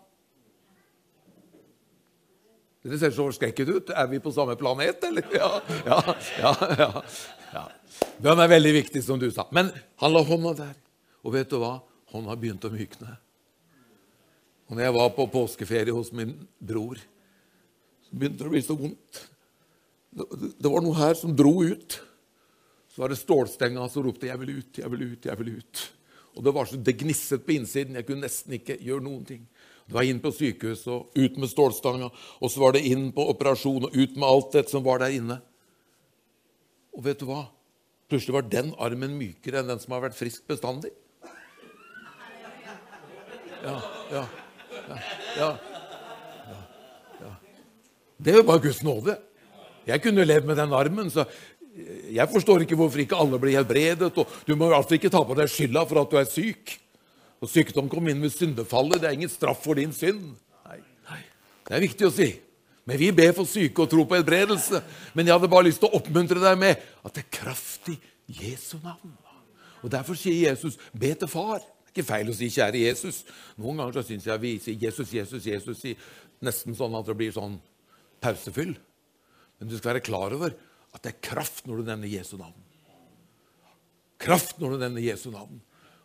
Det 2.84 3.00
ser 3.00 3.14
så 3.16 3.24
forskrekket 3.24 3.70
ut. 3.70 3.90
Er 3.96 4.08
vi 4.12 4.20
på 4.20 4.32
samme 4.32 4.58
planet, 4.60 5.04
eller? 5.08 5.24
Ja, 5.32 5.62
ja, 5.88 6.00
ja, 6.78 7.04
ja. 7.54 7.68
Bønn 8.20 8.42
er 8.44 8.50
veldig 8.52 8.74
viktig, 8.74 9.04
som 9.04 9.20
du 9.20 9.30
sa. 9.32 9.46
Men 9.52 9.72
han 10.02 10.12
la 10.12 10.24
hånda 10.24 10.54
der. 10.58 10.74
Og 11.24 11.32
vet 11.34 11.50
du 11.50 11.62
hva? 11.62 11.78
Hånda 12.12 12.36
begynte 12.36 12.68
å 12.68 12.74
mykne. 12.74 13.16
Og 14.68 14.76
når 14.76 14.84
jeg 14.84 14.96
var 14.98 15.14
på 15.16 15.28
påskeferie 15.32 15.96
hos 15.96 16.12
min 16.12 16.34
bror, 16.60 17.00
så 18.04 18.18
begynte 18.18 18.44
det 18.44 18.50
å 18.50 18.54
bli 18.54 18.64
så 18.66 18.76
vondt. 18.76 19.22
Det 20.12 20.70
var 20.70 20.84
noe 20.84 20.98
her 20.98 21.16
som 21.18 21.32
dro 21.36 21.64
ut. 21.64 22.02
Så 22.94 23.02
var 23.02 23.10
det 23.10 23.18
stålstenga 23.18 23.90
som 23.90 24.04
ropte 24.06 24.28
'Jeg 24.28 24.40
vil 24.40 24.58
ut, 24.58 24.78
jeg 24.78 24.92
vil 24.92 25.02
ut, 25.02 25.26
jeg 25.26 25.38
vil 25.38 25.56
ut'. 25.58 25.90
Og 26.36 26.44
Det 26.44 26.54
var 26.54 26.66
så 26.66 26.78
det 26.78 26.98
gnisset 26.98 27.46
på 27.46 27.52
innsiden. 27.52 27.96
Jeg 27.96 28.06
kunne 28.06 28.22
nesten 28.22 28.54
ikke 28.54 28.78
gjøre 28.78 29.04
noen 29.04 29.26
ting. 29.26 29.48
Det 29.88 29.94
var 29.94 30.04
inn 30.04 30.20
på 30.20 30.32
sykehuset 30.32 30.88
og 30.88 31.10
ut 31.16 31.38
med 31.38 31.50
stålstanga. 31.50 32.10
Og 32.42 32.52
så 32.52 32.60
var 32.60 32.72
det 32.74 32.86
inn 32.86 33.12
på 33.12 33.30
operasjon 33.30 33.86
og 33.86 33.96
ut 33.96 34.16
med 34.16 34.28
alt 34.28 34.52
det 34.52 34.70
som 34.70 34.84
var 34.84 35.00
der 35.00 35.10
inne. 35.10 35.42
Og 36.94 37.04
vet 37.04 37.20
du 37.20 37.26
hva? 37.26 37.50
Plutselig 38.10 38.34
var 38.34 38.50
den 38.50 38.74
armen 38.78 39.18
mykere 39.18 39.60
enn 39.60 39.68
den 39.68 39.80
som 39.80 39.94
har 39.94 40.02
vært 40.02 40.18
frisk 40.18 40.48
bestandig. 40.48 40.92
Ja, 43.64 43.82
ja, 44.12 44.28
ja, 44.88 44.98
ja. 45.38 45.52
ja. 47.22 47.36
Det 48.18 48.46
bare 48.46 48.60
Guds 48.60 48.84
nåde. 48.84 49.18
Jeg 49.88 50.00
kunne 50.04 50.24
levd 50.24 50.48
med 50.48 50.56
den 50.60 50.74
armen, 50.76 51.10
så 51.12 51.26
jeg 52.14 52.30
forstår 52.30 52.64
ikke 52.64 52.78
hvorfor 52.78 53.02
ikke 53.02 53.18
alle 53.18 53.40
blir 53.42 53.58
helbredet. 53.58 54.12
og 54.18 54.30
Du 54.46 54.56
må 54.56 54.70
altså 54.74 54.98
ikke 54.98 55.12
ta 55.14 55.24
på 55.26 55.38
deg 55.38 55.50
skylda 55.50 55.86
for 55.90 56.04
at 56.04 56.12
du 56.12 56.20
er 56.22 56.30
syk. 56.30 56.76
Og 57.42 57.50
Sykdom 57.50 57.90
kom 57.92 58.08
inn 58.08 58.22
med 58.22 58.32
syndefallet. 58.32 59.02
Det 59.02 59.10
er 59.10 59.18
ingen 59.18 59.32
straff 59.32 59.64
for 59.66 59.80
din 59.80 59.94
synd. 59.96 60.36
Nei, 60.70 60.80
nei. 61.10 61.22
Det 61.66 61.76
er 61.76 61.84
viktig 61.84 62.08
å 62.08 62.14
si. 62.14 62.30
Men 62.86 63.00
vi 63.00 63.10
ber 63.16 63.34
for 63.36 63.50
syke 63.50 63.84
og 63.84 63.90
tro 63.92 64.06
på 64.06 64.20
helbredelse. 64.20 64.84
Men 65.16 65.28
jeg 65.28 65.36
hadde 65.36 65.52
bare 65.52 65.68
lyst 65.68 65.82
til 65.84 65.90
å 65.90 66.00
oppmuntre 66.00 66.44
deg 66.44 66.60
med 66.62 66.84
at 67.04 67.16
det 67.16 67.26
er 67.26 67.36
kraft 67.42 67.90
i 67.92 67.98
Jesu 68.28 68.78
navn. 68.84 69.16
Og 69.84 69.92
Derfor 69.92 70.16
sier 70.16 70.52
Jesus, 70.52 70.78
be 70.96 71.12
til 71.18 71.32
far. 71.32 71.60
Det 71.60 71.92
er 71.92 72.02
ikke 72.02 72.08
feil 72.08 72.30
å 72.32 72.34
si 72.34 72.48
'kjære 72.50 72.80
Jesus'. 72.88 73.26
Noen 73.58 73.78
ganger 73.78 74.00
så 74.00 74.08
syns 74.08 74.26
jeg 74.26 74.42
vi 74.42 74.60
sier 74.60 74.78
'Jesus, 74.80 75.14
Jesus, 75.14 75.46
Jesus' 75.46 75.98
nesten 76.42 76.76
sånn 76.76 76.96
at 76.98 77.06
det 77.06 77.16
blir 77.18 77.32
sånn 77.32 77.60
pausefyll. 78.22 78.76
Men 79.60 79.70
du 79.70 79.78
skal 79.78 79.94
være 79.94 80.06
klar 80.08 80.34
over 80.34 80.56
at 80.94 81.04
det 81.04 81.14
er 81.14 81.24
kraft 81.26 81.68
når 81.68 81.82
du 81.82 81.90
nevner 81.90 82.12
Jesu 82.12 82.36
navn. 82.38 82.58
Kraft 84.22 84.60
når 84.62 84.76
du 84.76 84.84
nevner 84.86 85.04
Jesu 85.04 85.30
navn. 85.34 85.62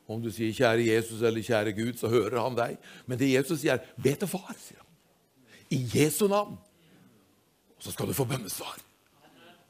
Om 0.08 0.22
du 0.22 0.30
sier 0.32 0.52
'Kjære 0.52 0.88
Jesus' 0.88 1.22
eller 1.22 1.42
'Kjære 1.42 1.76
Gud', 1.76 1.98
så 2.00 2.08
hører 2.08 2.40
han 2.40 2.56
deg. 2.56 2.78
Men 3.06 3.18
det 3.18 3.34
Jesus 3.34 3.60
sier, 3.60 3.78
'Be 4.02 4.14
til 4.14 4.28
Far', 4.28 4.56
sier 4.56 4.80
han. 4.80 4.88
I 5.70 5.84
Jesu 5.94 6.26
navn. 6.28 6.56
Og 7.76 7.82
så 7.82 7.92
skal 7.92 8.06
du 8.06 8.12
få 8.12 8.24
bønnesvar. 8.24 8.78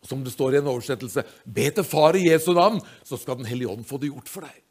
Og 0.00 0.07
som 0.07 0.22
det 0.24 0.33
står 0.33 0.54
i 0.54 0.59
en 0.59 0.70
oversettelse, 0.70 1.24
'Be 1.44 1.70
til 1.70 1.85
Far 1.85 2.14
i 2.14 2.31
Jesu 2.31 2.52
navn', 2.52 2.81
så 3.04 3.16
skal 3.16 3.37
Den 3.37 3.46
hellige 3.46 3.68
ånd 3.68 3.85
få 3.85 3.98
det 3.98 4.11
gjort 4.11 4.28
for 4.28 4.40
deg. 4.40 4.62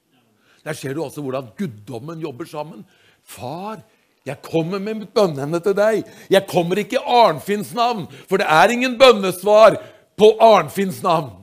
Der 0.63 0.73
ser 0.73 0.93
du 0.93 1.03
altså 1.03 1.21
hvordan 1.21 1.51
guddommen 1.57 2.19
jobber 2.19 2.45
sammen. 2.45 2.86
Far, 3.23 3.83
jeg 4.25 4.41
kommer 4.41 4.79
med 4.79 4.93
mitt 4.93 5.13
bønneemne 5.13 5.60
til 5.63 5.75
deg. 5.75 6.03
Jeg 6.29 6.47
kommer 6.47 6.75
ikke 6.75 6.99
i 6.99 7.05
Arnfinns 7.05 7.73
navn, 7.73 8.07
for 8.27 8.38
det 8.38 8.47
er 8.49 8.73
ingen 8.73 8.97
bønnesvar 8.99 9.77
på 10.17 10.32
Arnfinns 10.41 11.01
navn. 11.06 11.34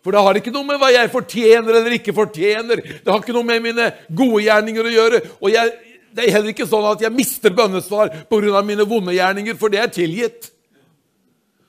For 0.00 0.14
det 0.14 0.22
har 0.24 0.38
ikke 0.38 0.52
noe 0.54 0.64
med 0.64 0.80
hva 0.80 0.88
jeg 0.94 1.12
fortjener 1.12 1.76
eller 1.76 1.96
ikke 1.98 2.14
fortjener. 2.16 2.80
Det 2.80 3.08
har 3.10 3.20
ikke 3.20 3.36
noe 3.36 3.48
med 3.48 3.64
mine 3.66 3.90
gode 4.16 4.44
gjerninger 4.46 4.86
å 4.86 4.94
gjøre. 4.94 5.20
Og 5.42 5.52
jeg, 5.52 5.74
det 6.16 6.24
er 6.24 6.34
heller 6.36 6.54
ikke 6.54 6.68
sånn 6.68 6.88
at 6.88 7.04
jeg 7.04 7.12
mister 7.12 7.52
bønnesvar 7.56 8.14
pga. 8.30 8.62
mine 8.64 8.86
vonde 8.88 9.12
gjerninger, 9.16 9.58
for 9.60 9.72
det 9.72 9.82
er 9.82 9.92
tilgitt. 9.92 10.48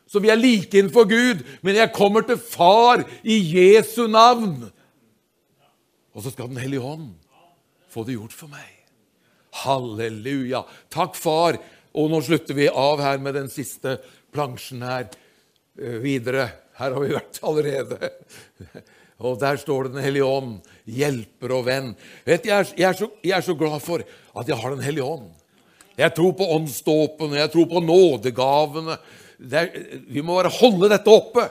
Så 0.08 0.20
vi 0.20 0.32
er 0.32 0.40
like 0.40 0.76
innenfor 0.76 1.08
Gud, 1.08 1.44
men 1.64 1.76
jeg 1.76 1.96
kommer 1.96 2.24
til 2.28 2.40
Far 2.40 3.04
i 3.24 3.38
Jesu 3.56 4.08
navn. 4.08 4.72
Og 6.12 6.24
så 6.24 6.32
skal 6.32 6.50
Den 6.52 6.60
hellige 6.60 6.84
ånd 6.84 7.14
få 7.92 8.04
det 8.08 8.16
gjort 8.16 8.36
for 8.36 8.52
meg. 8.52 8.68
Halleluja. 9.64 10.64
Takk, 10.92 11.16
Far. 11.16 11.60
Og 11.92 12.12
nå 12.12 12.22
slutter 12.24 12.56
vi 12.56 12.68
av 12.68 13.04
her 13.04 13.20
med 13.20 13.36
den 13.36 13.50
siste 13.52 13.98
plansjen 14.32 14.84
her. 14.88 15.10
Eh, 15.82 15.98
videre. 15.98 16.46
Her 16.78 16.94
har 16.94 17.02
vi 17.02 17.14
vært 17.16 17.40
allerede. 17.42 18.10
Og 19.26 19.38
der 19.42 19.58
står 19.58 19.88
det 19.88 19.96
Den 19.96 20.04
hellige 20.06 20.26
ånd, 20.26 20.60
hjelper 20.86 21.54
og 21.54 21.66
venn. 21.68 21.92
Vet, 22.26 22.46
jeg, 22.46 22.54
er, 22.54 22.70
jeg, 22.78 22.88
er 22.90 22.98
så, 22.98 23.08
jeg 23.22 23.34
er 23.38 23.46
så 23.46 23.56
glad 23.58 23.82
for 23.82 24.02
at 24.02 24.50
jeg 24.50 24.58
har 24.58 24.76
Den 24.76 24.86
hellige 24.86 25.06
ånd. 25.06 25.28
Jeg 25.98 26.14
tror 26.18 26.32
på 26.38 26.48
åndsdåpen, 26.56 27.36
jeg 27.38 27.52
tror 27.54 27.68
på 27.70 27.82
nådegavene. 27.86 28.98
Er, 29.42 29.70
vi 30.10 30.24
må 30.26 30.38
bare 30.38 30.54
holde 30.54 30.90
dette 30.90 31.14
oppe. 31.14 31.48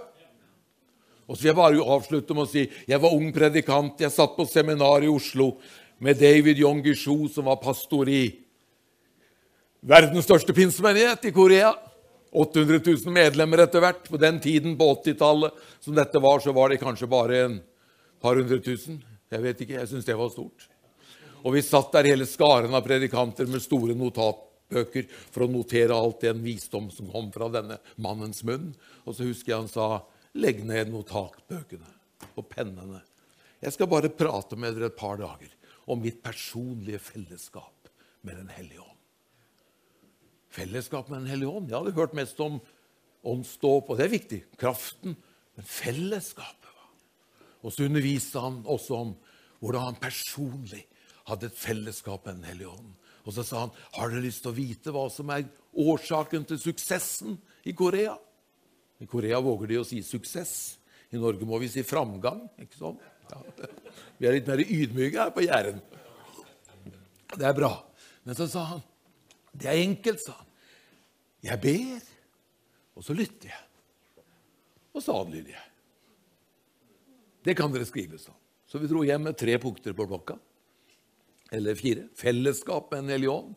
Og 1.30 1.36
så 1.36 1.44
vil 1.44 1.50
jeg 1.52 1.58
bare 1.60 1.90
avslutte 1.94 2.34
med 2.34 2.46
å 2.46 2.50
si 2.50 2.64
jeg 2.90 3.02
var 3.02 3.14
ung 3.14 3.30
predikant. 3.34 4.02
Jeg 4.02 4.14
satt 4.14 4.34
på 4.38 4.46
seminar 4.50 5.06
i 5.06 5.10
Oslo 5.10 5.52
med 6.02 6.18
David 6.22 6.58
Yong 6.62 6.82
Gishu, 6.86 7.28
som 7.30 7.50
var 7.50 7.62
pastor 7.62 8.10
i 8.10 8.24
verdens 9.82 10.26
største 10.26 10.54
pinsemenighet 10.54 11.30
i 11.30 11.34
Korea. 11.34 11.74
800 12.30 12.80
000 12.86 13.14
medlemmer 13.14 13.64
etter 13.64 13.82
hvert. 13.82 14.04
På 14.08 14.20
den 14.20 14.40
tiden, 14.40 14.76
på 14.78 14.90
80-tallet, 14.94 15.56
som 15.80 15.96
dette 15.96 16.22
var, 16.22 16.40
så 16.40 16.54
var 16.56 16.70
det 16.70 16.82
kanskje 16.82 17.10
bare 17.10 17.40
en 17.46 17.56
par 18.22 18.38
hundre 18.38 18.60
tusen. 18.62 19.00
Jeg 19.30 19.42
vet 19.44 19.64
ikke, 19.64 19.78
jeg 19.78 19.90
syns 19.90 20.06
det 20.06 20.18
var 20.18 20.30
stort. 20.32 20.68
Og 21.40 21.54
vi 21.56 21.64
satt 21.64 21.92
der 21.94 22.10
hele 22.10 22.26
skaren 22.28 22.74
av 22.76 22.84
predikanter 22.84 23.48
med 23.48 23.62
store 23.64 23.96
notatbøker 23.98 25.06
for 25.32 25.46
å 25.46 25.50
notere 25.50 25.96
alt 25.96 26.26
den 26.26 26.42
visdom 26.44 26.90
som 26.94 27.08
kom 27.10 27.30
fra 27.34 27.48
denne 27.52 27.80
mannens 27.96 28.44
munn. 28.46 28.72
Og 29.06 29.16
så 29.16 29.28
husker 29.28 29.54
jeg 29.54 29.62
han 29.62 29.72
sa, 29.72 30.04
'Legg 30.34 30.62
ned 30.64 30.92
notatbøkene 30.92 31.90
og 32.36 32.48
pennene'. 32.48 33.02
Jeg 33.60 33.72
skal 33.72 33.90
bare 33.90 34.08
prate 34.08 34.56
med 34.56 34.76
dere 34.76 34.86
et 34.86 34.96
par 34.96 35.16
dager 35.16 35.50
om 35.86 36.00
mitt 36.00 36.22
personlige 36.22 36.98
fellesskap 36.98 37.90
med 38.22 38.36
Den 38.36 38.48
hellige 38.48 38.80
ånd. 38.80 38.89
Fellesskap 40.50 41.08
med 41.08 41.22
Den 41.22 41.30
hellige 41.30 41.48
ånd. 41.48 41.70
Jeg 41.70 41.78
hadde 41.78 41.96
hørt 41.96 42.16
mest 42.18 42.40
om 42.42 42.60
åndsdåp, 43.26 43.90
og 43.90 43.98
det 43.98 44.06
er 44.06 44.16
viktig. 44.16 44.40
Kraften. 44.58 45.16
Men 45.56 45.66
fellesskapet. 45.66 46.60
Og 47.60 47.72
så 47.72 47.84
underviste 47.84 48.40
han 48.40 48.62
også 48.64 48.96
om 48.96 49.12
hvordan 49.60 49.90
han 49.90 50.00
personlig 50.00 50.86
hadde 51.28 51.50
et 51.50 51.58
fellesskap 51.58 52.26
med 52.26 52.40
Den 52.40 52.48
hellige 52.48 52.72
ånd. 52.72 52.94
Og 53.28 53.34
så 53.36 53.44
sa 53.44 53.60
han, 53.60 53.70
'Har 53.92 54.08
dere 54.08 54.24
lyst 54.24 54.42
til 54.42 54.50
å 54.50 54.56
vite 54.56 54.90
hva 54.90 55.10
som 55.10 55.30
er 55.30 55.44
årsaken 55.76 56.46
til 56.46 56.58
suksessen 56.58 57.38
i 57.64 57.72
Korea?' 57.72 58.18
I 59.00 59.06
Korea 59.06 59.40
våger 59.40 59.66
de 59.68 59.76
å 59.76 59.84
si 59.84 60.00
'suksess'. 60.00 60.76
I 61.12 61.16
Norge 61.16 61.44
må 61.44 61.58
vi 61.58 61.68
si 61.68 61.82
'framgang'. 61.82 62.48
ikke 62.58 62.78
sånn? 62.78 62.98
Ja. 63.30 63.42
Vi 64.18 64.26
er 64.26 64.32
litt 64.32 64.46
mer 64.46 64.58
ydmyke 64.58 65.18
her 65.18 65.30
på 65.30 65.46
Jæren. 65.46 65.80
Det 67.36 67.46
er 67.46 67.52
bra. 67.52 67.84
Men 68.24 68.34
så 68.34 68.48
sa 68.48 68.64
han 68.64 68.82
det 69.52 69.70
er 69.70 69.82
enkelt, 69.82 70.22
sa 70.22 70.36
han. 70.36 70.46
Jeg 71.44 71.60
ber, 71.62 72.06
og 72.98 73.04
så 73.06 73.16
lytter 73.16 73.50
jeg. 73.50 73.66
Og 74.92 75.02
så 75.02 75.14
adlyder 75.16 75.54
jeg. 75.54 75.66
Det 77.46 77.56
kan 77.56 77.72
dere 77.72 77.88
skrive 77.88 78.18
sånn. 78.20 78.36
Så 78.68 78.78
vi 78.78 78.90
dro 78.90 79.02
hjem 79.02 79.24
med 79.30 79.38
tre 79.38 79.56
punkter 79.58 79.94
på 79.96 80.06
blokka. 80.06 80.36
Eller 81.50 81.78
fire. 81.78 82.06
Fellesskap 82.14 82.92
med 82.92 83.10
en 83.10 83.28
ånd. 83.32 83.54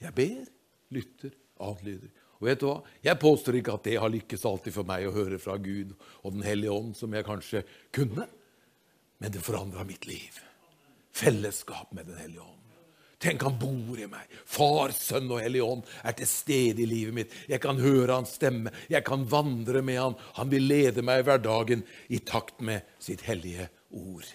Jeg 0.00 0.14
ber, 0.16 0.46
lytter, 0.94 1.34
adlyder. 1.60 2.12
Og 2.38 2.48
vet 2.48 2.62
du 2.62 2.66
hva? 2.68 2.78
Jeg 3.04 3.20
påstår 3.20 3.58
ikke 3.60 3.76
at 3.76 3.86
det 3.86 3.98
har 4.00 4.12
lykkes 4.12 4.46
alltid 4.48 4.74
for 4.74 4.88
meg 4.88 5.06
å 5.08 5.14
høre 5.14 5.38
fra 5.42 5.58
Gud 5.60 5.94
og 6.22 6.34
Den 6.34 6.44
hellige 6.46 6.72
ånd, 6.72 6.94
som 6.96 7.12
jeg 7.14 7.26
kanskje 7.26 7.64
kunne. 7.94 8.26
Men 9.20 9.34
det 9.34 9.44
forandra 9.44 9.84
mitt 9.88 10.06
liv. 10.08 10.40
Fellesskap 11.14 11.92
med 11.92 12.08
Den 12.10 12.20
hellige 12.20 12.44
ånd. 12.44 12.63
Tenk, 13.22 13.42
han 13.42 13.58
bor 13.58 13.98
i 14.00 14.06
meg. 14.10 14.30
Far, 14.44 14.92
Sønn 14.96 15.30
og 15.32 15.40
Hellig 15.42 15.62
Ånd 15.64 15.84
er 16.04 16.16
til 16.18 16.28
stede 16.28 16.84
i 16.84 16.88
livet 16.88 17.16
mitt. 17.16 17.36
Jeg 17.48 17.62
kan 17.64 17.80
høre 17.80 18.18
hans 18.18 18.34
stemme. 18.38 18.72
Jeg 18.92 19.04
kan 19.06 19.24
vandre 19.30 19.82
med 19.86 20.00
han. 20.00 20.16
Han 20.38 20.50
vil 20.52 20.66
lede 20.68 21.04
meg 21.06 21.22
i 21.22 21.26
hverdagen 21.28 21.84
i 22.08 22.20
takt 22.26 22.60
med 22.64 22.84
sitt 23.02 23.24
hellige 23.28 23.68
ord. 23.90 24.28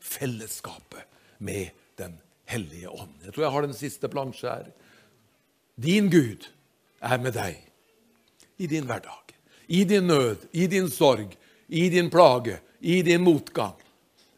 Fellesskapet 0.00 1.06
med 1.38 1.76
Den 2.00 2.14
hellige 2.48 2.88
ånd. 2.88 3.12
Jeg 3.24 3.34
tror 3.34 3.44
jeg 3.44 3.52
har 3.52 3.64
den 3.66 3.76
siste 3.76 4.08
plansje 4.08 4.48
her. 4.48 4.70
Din 5.76 6.08
Gud 6.10 6.46
er 7.04 7.20
med 7.20 7.34
deg 7.36 7.58
i 8.60 8.68
din 8.68 8.86
hverdag, 8.88 9.34
i 9.68 9.84
din 9.84 10.06
nød, 10.08 10.46
i 10.52 10.66
din 10.66 10.88
sorg, 10.90 11.36
i 11.68 11.88
din 11.92 12.10
plage, 12.10 12.58
i 12.80 13.02
din 13.04 13.22
motgang, 13.24 13.76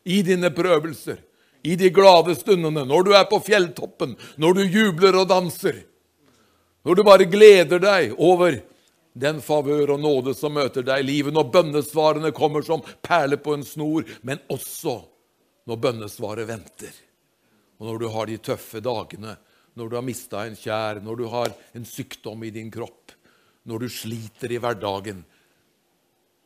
i 0.04 0.20
dine 0.26 0.50
prøvelser 0.54 1.22
i 1.62 1.76
de 1.78 1.90
glade 1.94 2.34
stundene, 2.38 2.84
når 2.88 3.06
du 3.06 3.12
er 3.14 3.24
på 3.30 3.38
fjelltoppen, 3.44 4.16
når 4.36 4.58
du 4.58 4.62
jubler 4.66 5.18
og 5.20 5.28
danser, 5.30 5.82
når 6.82 6.98
du 6.98 7.02
bare 7.06 7.28
gleder 7.30 7.82
deg 7.82 8.16
over 8.18 8.58
den 9.12 9.40
favør 9.44 9.94
og 9.94 10.02
nåde 10.02 10.34
som 10.34 10.54
møter 10.56 10.84
deg 10.86 11.02
i 11.02 11.06
livet, 11.06 11.34
når 11.34 11.50
bønnesvarene 11.54 12.32
kommer 12.34 12.64
som 12.66 12.82
perler 13.04 13.38
på 13.38 13.54
en 13.54 13.64
snor, 13.66 14.06
men 14.26 14.40
også 14.50 14.98
når 15.68 15.80
bønnesvaret 15.84 16.48
venter. 16.48 16.94
Og 17.78 17.88
når 17.90 18.00
du 18.02 18.08
har 18.14 18.30
de 18.30 18.38
tøffe 18.42 18.82
dagene, 18.82 19.36
når 19.74 19.88
du 19.88 19.96
har 19.96 20.06
mista 20.06 20.46
en 20.46 20.56
kjær, 20.58 21.00
når 21.04 21.20
du 21.20 21.26
har 21.32 21.52
en 21.76 21.86
sykdom 21.88 22.42
i 22.44 22.52
din 22.54 22.70
kropp, 22.72 23.14
når 23.68 23.84
du 23.84 23.92
sliter 23.92 24.52
i 24.52 24.58
hverdagen. 24.60 25.22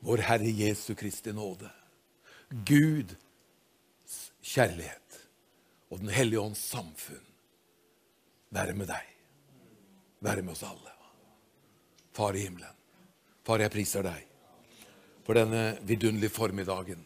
Vår 0.04 0.22
Herre 0.28 0.52
Jesu 0.52 0.94
Kristi 0.98 1.32
nåde. 1.34 1.70
Guds 2.68 4.18
kjærlighet 4.44 5.05
og 5.90 6.00
Den 6.02 6.10
hellige 6.10 6.40
ånds 6.42 6.62
samfunn 6.72 7.22
være 8.54 8.74
med 8.74 8.88
deg, 8.90 9.10
være 10.24 10.42
med 10.42 10.54
oss 10.54 10.64
alle. 10.66 10.94
Far 12.16 12.36
i 12.36 12.46
himmelen, 12.46 12.72
far, 13.44 13.60
jeg 13.60 13.72
priser 13.74 14.06
deg 14.06 14.24
for 15.26 15.36
denne 15.36 15.76
vidunderlige 15.86 16.32
formiddagen 16.32 17.02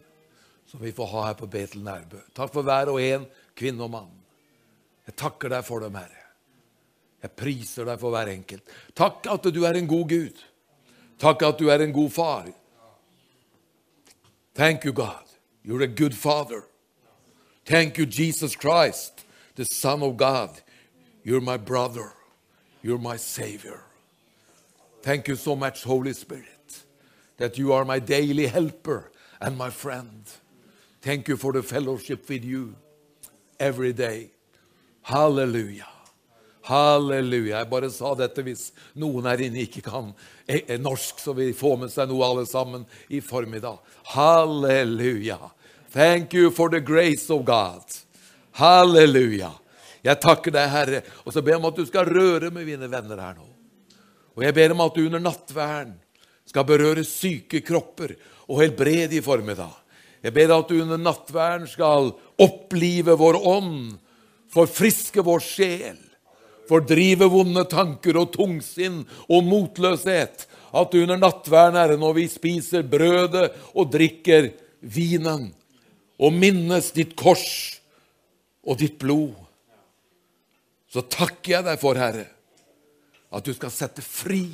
som 0.70 0.80
vi 0.84 0.92
får 0.94 1.08
ha 1.10 1.26
her 1.26 1.34
på 1.34 1.48
Betel 1.50 1.82
Nærbø. 1.82 2.20
Takk 2.36 2.52
for 2.54 2.62
hver 2.62 2.92
og 2.92 3.00
en, 3.02 3.24
kvinne 3.58 3.82
og 3.82 3.90
mann. 3.90 4.12
Jeg 5.08 5.16
takker 5.18 5.50
deg 5.50 5.64
for 5.66 5.82
dem, 5.82 5.96
Herre. 5.98 6.20
Jeg 7.20 7.34
priser 7.36 7.88
deg 7.88 7.98
for 8.00 8.14
hver 8.14 8.30
enkelt. 8.30 8.70
Takk 8.94 9.26
at 9.32 9.48
du 9.50 9.64
er 9.66 9.80
en 9.80 9.88
god 9.90 10.06
Gud. 10.12 10.44
Takk 11.20 11.42
at 11.48 11.58
du 11.58 11.68
er 11.74 11.82
en 11.82 11.92
god 11.92 12.14
far. 12.14 12.46
Thank 14.54 14.84
you, 14.84 14.92
God. 14.92 15.26
You're 15.66 15.82
a 15.82 15.90
good 15.90 16.14
father. 16.14 16.62
Thank 17.64 17.98
you, 17.98 18.06
Jesus 18.06 18.56
Christ, 18.56 19.24
the 19.54 19.64
Son 19.64 20.02
of 20.02 20.16
God. 20.16 20.60
You're 21.22 21.40
my 21.40 21.56
brother. 21.56 22.12
You're 22.82 22.98
my 22.98 23.16
Savior. 23.16 23.82
Thank 25.02 25.28
you 25.28 25.36
so 25.36 25.54
much, 25.56 25.84
Holy 25.84 26.12
Spirit, 26.12 26.82
that 27.36 27.58
you 27.58 27.72
are 27.72 27.84
my 27.84 27.98
daily 27.98 28.46
helper 28.46 29.10
and 29.40 29.56
my 29.56 29.70
friend. 29.70 30.24
Thank 31.00 31.28
you 31.28 31.36
for 31.36 31.52
the 31.52 31.62
fellowship 31.62 32.28
with 32.28 32.44
you 32.44 32.74
every 33.58 33.92
day. 33.92 34.30
Halleluja. 35.06 35.86
Halleluja. 36.62 37.58
Jeg 37.58 37.70
bare 37.70 37.90
sa 37.90 38.12
dette 38.14 38.44
hvis 38.44 38.66
noen 39.00 39.28
her 39.30 39.40
inne 39.46 39.64
ikke 39.64 39.82
kan 39.86 40.12
norsk, 40.80 41.20
så 41.20 41.32
vi 41.36 41.52
får 41.56 41.78
med 41.80 41.92
seg 41.92 42.10
noe 42.10 42.26
alle 42.26 42.44
sammen 42.48 42.84
i 43.08 43.22
formiddag. 43.24 43.80
Halleluja. 44.12 45.38
Thank 45.90 46.34
you 46.34 46.50
for 46.50 46.70
the 46.70 46.80
grace 46.80 47.30
of 47.30 47.44
God. 47.44 47.82
Halleluja. 48.52 49.50
Jeg 50.06 50.20
takker 50.22 50.54
deg, 50.54 50.68
Herre, 50.70 51.00
og 51.26 51.34
så 51.34 51.42
ber 51.42 51.56
jeg 51.56 51.60
om 51.60 51.66
at 51.68 51.80
du 51.80 51.88
skal 51.88 52.08
røre 52.08 52.52
med 52.54 52.64
mine 52.68 52.86
venner 52.88 53.18
her 53.20 53.34
nå. 53.36 53.48
Og 54.38 54.44
jeg 54.46 54.54
ber 54.56 54.72
om 54.72 54.84
at 54.86 54.94
du 54.94 55.02
under 55.08 55.20
nattverden 55.20 55.96
skal 56.48 56.66
berøre 56.68 57.02
syke 57.04 57.60
kropper 57.66 58.14
og 58.46 58.62
helbrede 58.62 59.18
i 59.18 59.24
formiddag. 59.24 59.74
Jeg 60.22 60.36
ber 60.36 60.54
at 60.54 60.70
du 60.70 60.78
under 60.78 61.00
nattverden 61.00 61.66
skal 61.68 62.12
opplive 62.40 63.18
vår 63.18 63.40
ånd, 63.50 63.98
forfriske 64.54 65.26
vår 65.26 65.42
sjel, 65.44 66.00
fordrive 66.70 67.26
vonde 67.34 67.66
tanker 67.66 68.14
og 68.20 68.30
tungsinn 68.38 69.02
og 69.26 69.46
motløshet. 69.46 70.46
At 70.70 70.92
du 70.94 71.02
under 71.02 71.18
nattverden, 71.18 71.82
Herre, 71.82 71.98
når 71.98 72.20
vi 72.22 72.28
spiser 72.30 72.86
brødet 72.86 73.48
og 73.74 73.90
drikker 73.90 74.52
vinen, 74.80 75.50
og 76.20 76.34
minnes 76.36 76.90
ditt 76.92 77.14
kors 77.18 77.80
og 78.66 78.80
ditt 78.82 78.98
blod, 79.00 79.32
så 80.90 81.02
takker 81.06 81.54
jeg 81.54 81.66
deg 81.68 81.78
for, 81.80 81.96
Herre, 81.96 82.26
at 83.30 83.46
du 83.46 83.54
skal 83.54 83.72
sette 83.72 84.02
fri 84.04 84.48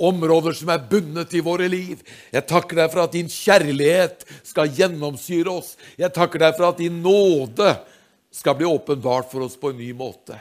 områder 0.00 0.56
som 0.56 0.70
er 0.72 0.84
bundet 0.90 1.34
i 1.36 1.42
våre 1.44 1.68
liv. 1.68 2.00
Jeg 2.32 2.48
takker 2.48 2.80
deg 2.80 2.92
for 2.92 3.04
at 3.04 3.14
din 3.14 3.28
kjærlighet 3.32 4.24
skal 4.44 4.72
gjennomsyre 4.72 5.52
oss. 5.52 5.74
Jeg 6.00 6.12
takker 6.16 6.42
deg 6.42 6.56
for 6.56 6.70
at 6.70 6.80
din 6.80 6.98
nåde 7.04 7.70
skal 8.32 8.56
bli 8.58 8.68
åpenbart 8.68 9.30
for 9.30 9.46
oss 9.46 9.56
på 9.60 9.72
en 9.72 9.80
ny 9.80 9.92
måte, 9.96 10.36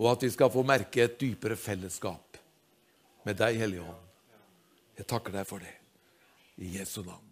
og 0.00 0.10
at 0.12 0.24
vi 0.26 0.32
skal 0.32 0.52
få 0.52 0.64
merke 0.66 1.04
et 1.04 1.20
dypere 1.20 1.56
fellesskap 1.56 2.40
med 3.24 3.38
deg, 3.40 3.60
Hellige 3.60 3.84
Ånd. 3.84 4.02
Jeg 5.00 5.08
takker 5.10 5.36
deg 5.36 5.48
for 5.48 5.64
det. 5.64 5.72
I 6.60 6.76
Jesu 6.78 7.00
navn. 7.02 7.23